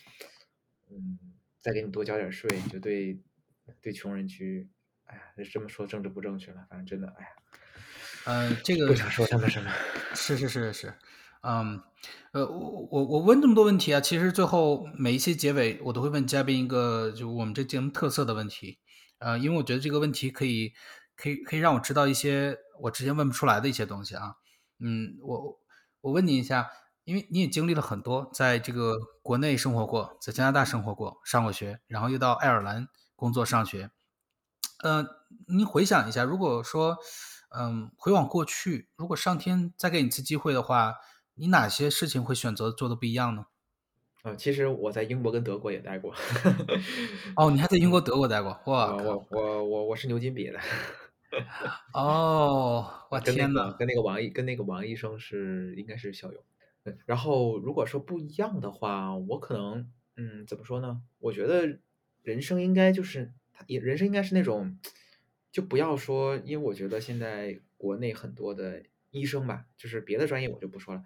[0.89, 1.19] 嗯，
[1.59, 3.19] 再给你多交点税，就对
[3.81, 4.69] 对穷人区。
[5.05, 7.29] 哎呀，这么说政治不正确了，反正真的，哎呀，
[8.25, 9.69] 嗯，这个不想说他们什么，
[10.13, 10.93] 是是是是，
[11.41, 11.81] 嗯，
[12.31, 18.79] 呃，我我我问这么多问题啊，其实最后每一期结尾我都会问嘉宾一个就我们这节目特色的问题，
[19.19, 20.73] 呃，因为我觉得这个问题可以
[21.15, 24.35] 可以可以让我知道一些我之前问不出来的一些东西啊，
[24.79, 25.59] 嗯，我
[26.01, 26.69] 我问你一下，
[27.03, 33.91] 因为你也经历了很多，在这个国内生活过，在加拿大生活过，上过学，然后又到爱尔兰工作上学。
[34.85, 35.03] 呃，
[35.47, 36.95] 您回想一下，如果说，
[37.57, 40.93] 嗯，回往过去，如果上天再给你一次机会的话，
[41.33, 43.47] 你哪些事情会选择做的不一样呢？
[44.23, 46.13] 嗯，其实我在英国跟德国也待过。
[47.35, 48.51] 哦，你还在英国、 德国待过？
[48.67, 50.59] 哇，我我我我是牛津毕业的。
[51.93, 56.43] 哦，我天呐，跟那个王医跟那个王医生是应该是校友。
[57.07, 61.01] 然后如果说不一样的话，我可能，嗯，怎么说呢？
[61.17, 61.79] 我觉得
[62.21, 63.33] 人生应该就是。
[63.67, 64.77] 也人生应该是那种，
[65.51, 71.03] 就不要说，因为我觉得现在国内很多的医生吧，就是别的专业我就不说了，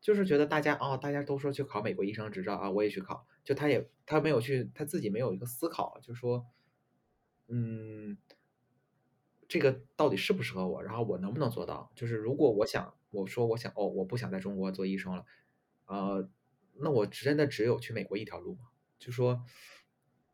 [0.00, 6.46] 就是觉得大家哦，大家都说去考美国医生执照啊，我也去考，就他也他没有去，他自己没有一个思考，就说，
[7.48, 8.16] 嗯，
[9.48, 11.90] 这个到底适不适合我，然后我能不能做到？
[11.94, 15.26] 就是如果我想，我说我想哦，我不想在中国做医生了，
[15.86, 16.30] 呃，
[16.74, 18.68] 那我真的只有去美国一条路吗？
[18.98, 19.44] 就说。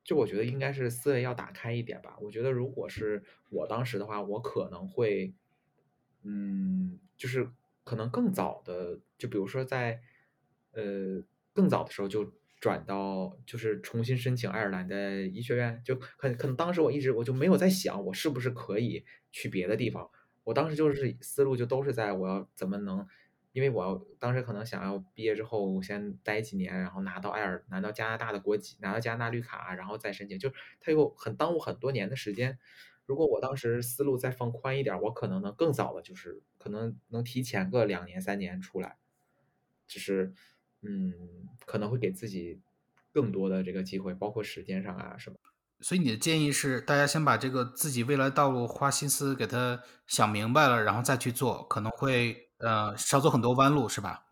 [0.04, 2.16] 就我觉得应该是思维要打开一点吧。
[2.20, 5.34] 我觉得如果是我当时的话，我可能会，
[6.22, 7.48] 嗯，就是
[7.82, 10.02] 可能更早的，就比如说在，
[10.72, 11.24] 呃，
[11.54, 15.80] 更早的时候就转到，就是重新申请爱尔兰的医学院。
[15.84, 20.10] 就可可能当时我一直我就没有在想，我是不是可以去别的地方。
[20.44, 23.06] 我当时就是思路就都是在我要怎么能。
[23.54, 32.58] 因为我当时可能想要毕业之后先待几年，然后拿到爱尔拿到加拿大的国籍，拿到加拿大绿卡，然后再申请，就他又很耽误很多年的时间。
[33.06, 38.96] 如果我当时思路再放宽一点，我可能能更早的，就是可能能提前个两年三年出来，
[39.86, 40.34] 就是
[40.82, 41.14] 嗯，
[41.64, 42.60] 可能会给自己
[43.12, 45.36] 更多的这个机会，包括时间上啊什么。
[45.78, 52.50] 所以你的建议是，大家先把这个自己未来道路花心思给他想明白了，然后再去做，可能会。
[52.64, 54.24] 呃，少走很多弯路是吧？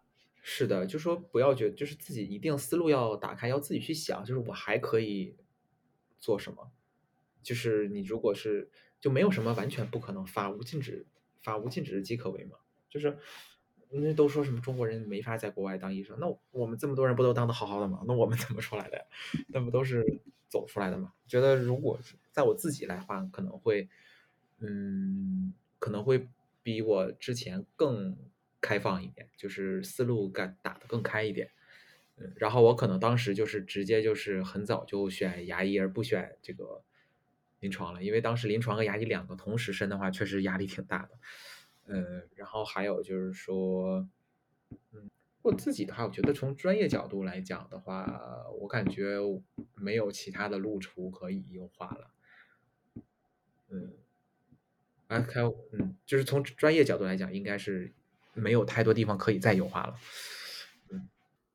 [0.44, 5.36] 是的，就说不要觉，就是自己一定思路要打开，要自己去想，就是我还可以
[6.18, 6.72] 做什么。
[7.42, 8.70] 就是你如果是
[9.00, 11.06] 就没有什么完全不可能，法无禁止，
[11.42, 12.56] 法无禁止即可为嘛。
[12.88, 13.18] 就是
[13.90, 18.02] 那都说什么中国人没法在国外当医生，那我们这么多人不都当的好好的吗？
[18.08, 19.06] 那我们怎么出来的？
[19.48, 20.04] 那不都是
[20.48, 21.12] 走出来的吗？
[21.28, 22.00] 觉得如果
[22.32, 23.88] 在我自己来话，可能会，
[24.58, 26.28] 嗯，可能会。
[26.62, 28.16] 比我之前更
[28.60, 31.50] 开放一点，就是思路敢打得更开一点。
[32.16, 36.84] 嗯，然后我可能当时就是直接就是很早就选牙医，而不选这个
[37.60, 41.18] 临床了，因为当时临床和牙医两个同时申的话，确实压力挺大的。
[41.86, 44.06] 嗯，然后还有就是说，
[44.92, 45.10] 嗯，
[45.42, 49.16] 我自己的话，我觉得从专业角度来讲的话，我感觉
[49.74, 52.10] 没有其他的路途可以优化了。
[53.70, 53.94] 嗯，
[55.12, 55.42] 啊，开，
[55.72, 57.92] 嗯，就是从专业角度来讲，应该是
[58.32, 59.94] 没有太多地方可以再优化了。
[60.90, 61.08] 嗯，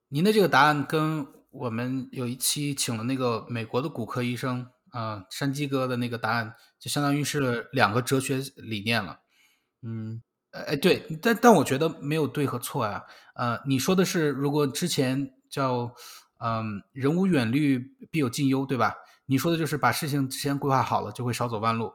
[0.09, 9.21] 您的这个答案跟我们有一期请了那个美国的骨科医生啊，山鸡哥的那个答案，就相当于是两个哲学理念了。
[9.81, 13.03] 嗯，哎，对，但但我觉得没有对和错呀。
[13.33, 15.93] 呃，你说的是，如果之前叫，
[16.39, 18.95] 嗯，人无远虑，必有近忧，对吧？
[19.25, 21.91] 你说的就是把事情先规划好了，就会少走弯路。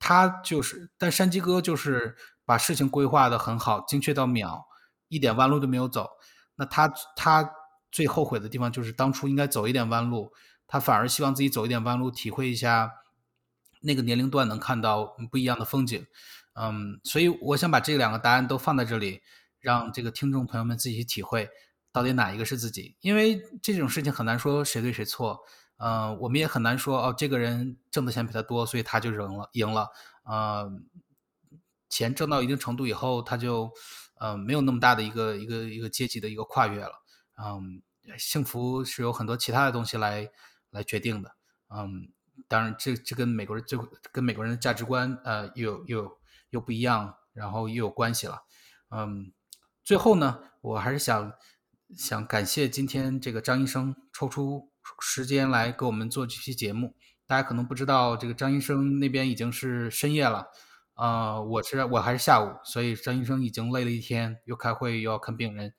[0.00, 4.66] 他就是，但山鸡哥就是把事情规划的很好，精确到秒，
[5.08, 6.08] 一点弯路都没有走。
[6.56, 7.52] 那他他
[7.92, 10.32] 最后悔的地方就是当初应该走一点弯路，
[10.66, 12.90] 他反而希望自己走一点弯路，体会一下
[13.82, 16.06] 那个年龄段能看到不一样的风景。
[16.54, 19.20] 嗯，所以我想把这两个答案都放在这里，
[19.60, 21.48] 让这个听众朋友们自己去体会，
[21.92, 22.96] 到底哪一个是自己。
[23.00, 25.38] 因为这种事情很难说谁对谁错，
[25.80, 29.88] 嗯，我们也很难说哦，这个人挣的钱比他多，所以他就赢了，赢了。
[30.24, 30.86] 嗯，
[31.88, 33.72] 钱挣到一定程度以后，他就，
[34.20, 36.92] 嗯，没有那么大的一个一个一个阶级的一个跨越了。
[37.42, 37.82] 嗯，
[38.18, 40.28] 幸福是有很多其他的东西来
[40.70, 41.32] 来决定的。
[41.68, 42.12] 嗯，
[42.46, 46.20] 当然，这这跟美国人就跟美国人的价值观，呃，又又有。
[46.50, 48.42] 又不一样，然后又有关系了，
[48.90, 49.32] 嗯，
[49.84, 51.32] 最后呢，我还是想
[51.96, 54.69] 想感谢今天这个张医生抽出
[55.00, 56.94] 时间来给我们做这期节目。
[57.26, 60.48] 大家可能不知道，这个张医生那边已经是深夜了，
[60.94, 65.74] 呃，我是我还是下午，所以张医生已经累了一天，又开会又要看病人，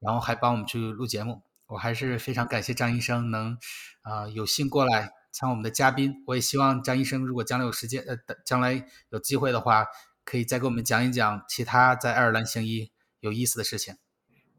[0.00, 1.42] 然后还帮我们去录节目。
[1.66, 3.58] 我还是非常感谢张医生能
[4.02, 5.10] 啊有幸过来
[5.40, 6.22] 当我们的嘉宾。
[6.26, 9.86] 我也希望张医生如果将来有时间，呃，将来有机会的话。
[10.26, 12.90] 可以再给我们讲一讲其他在爱尔兰行医
[13.20, 13.96] 有意思的事情。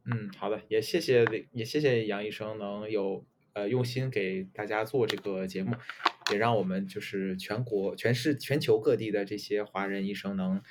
[0.03, 3.25] 嗯，好的，也谢谢也谢谢杨医生能有
[3.55, 5.75] 呃用心给大家做这个节目，
[6.31, 10.61] 也让我们就是全国全市全球各地的这些华人医生能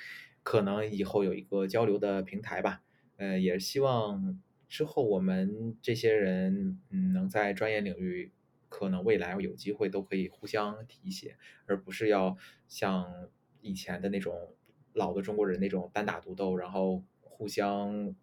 [0.41, 2.81] 可能以后有一个交流的平台吧。
[3.17, 8.31] 呃，也希望之后我们这些人嗯能在专业领域
[8.69, 12.37] 可能未来有机会都可以互相提携，而不是要
[12.69, 13.29] 像
[13.59, 14.55] 以前的那种。
[14.97, 18.15] 老的中国人那种单打独斗，然后互相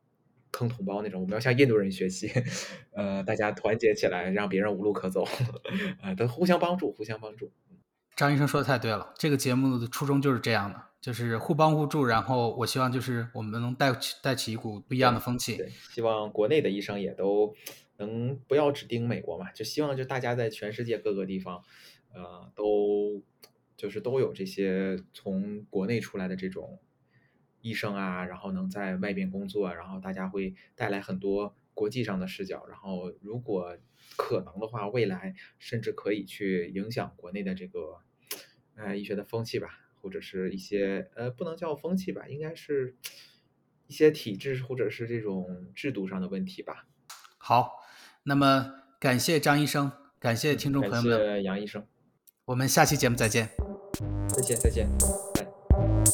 [0.52, 2.30] 坑同胞那种，我们要向印度人学习，
[2.92, 5.24] 呃，大家团结起来，让别人无路可走，
[6.00, 7.50] 啊， 都互相帮助，互相帮助。
[8.14, 15.56] 张医生说的太对了，这个节目的初衷就是这样的，就是互帮互助，然后我希望就是我们能带起带起一股不一样的风气。
[15.56, 17.54] 对，希望国内的医生也都
[17.96, 21.62] 能不要只盯美国嘛，就希望就大家在全世界各个地方，
[22.14, 23.22] 呃，都。
[23.74, 26.78] 就是都有这些从国内出来的这种
[27.62, 33.78] 医生啊，然后能在外边工作，然后大家会带来很多国际上的视角，然后如果
[34.16, 38.00] 可能的话，未来甚至可以去影响国内的这个
[38.76, 39.68] 呃医学的风气吧，
[40.00, 42.96] 或者是一些呃不能叫风气吧，应该是
[43.86, 46.86] 一些体制或者是这种制度上的问题吧。
[47.38, 47.80] 好，
[48.24, 51.86] 那么感谢张医生，感谢听众朋友们，杨医生，
[52.44, 53.48] 我们下期节目再见。
[54.28, 54.88] 再见，再见，
[55.34, 56.11] 拜。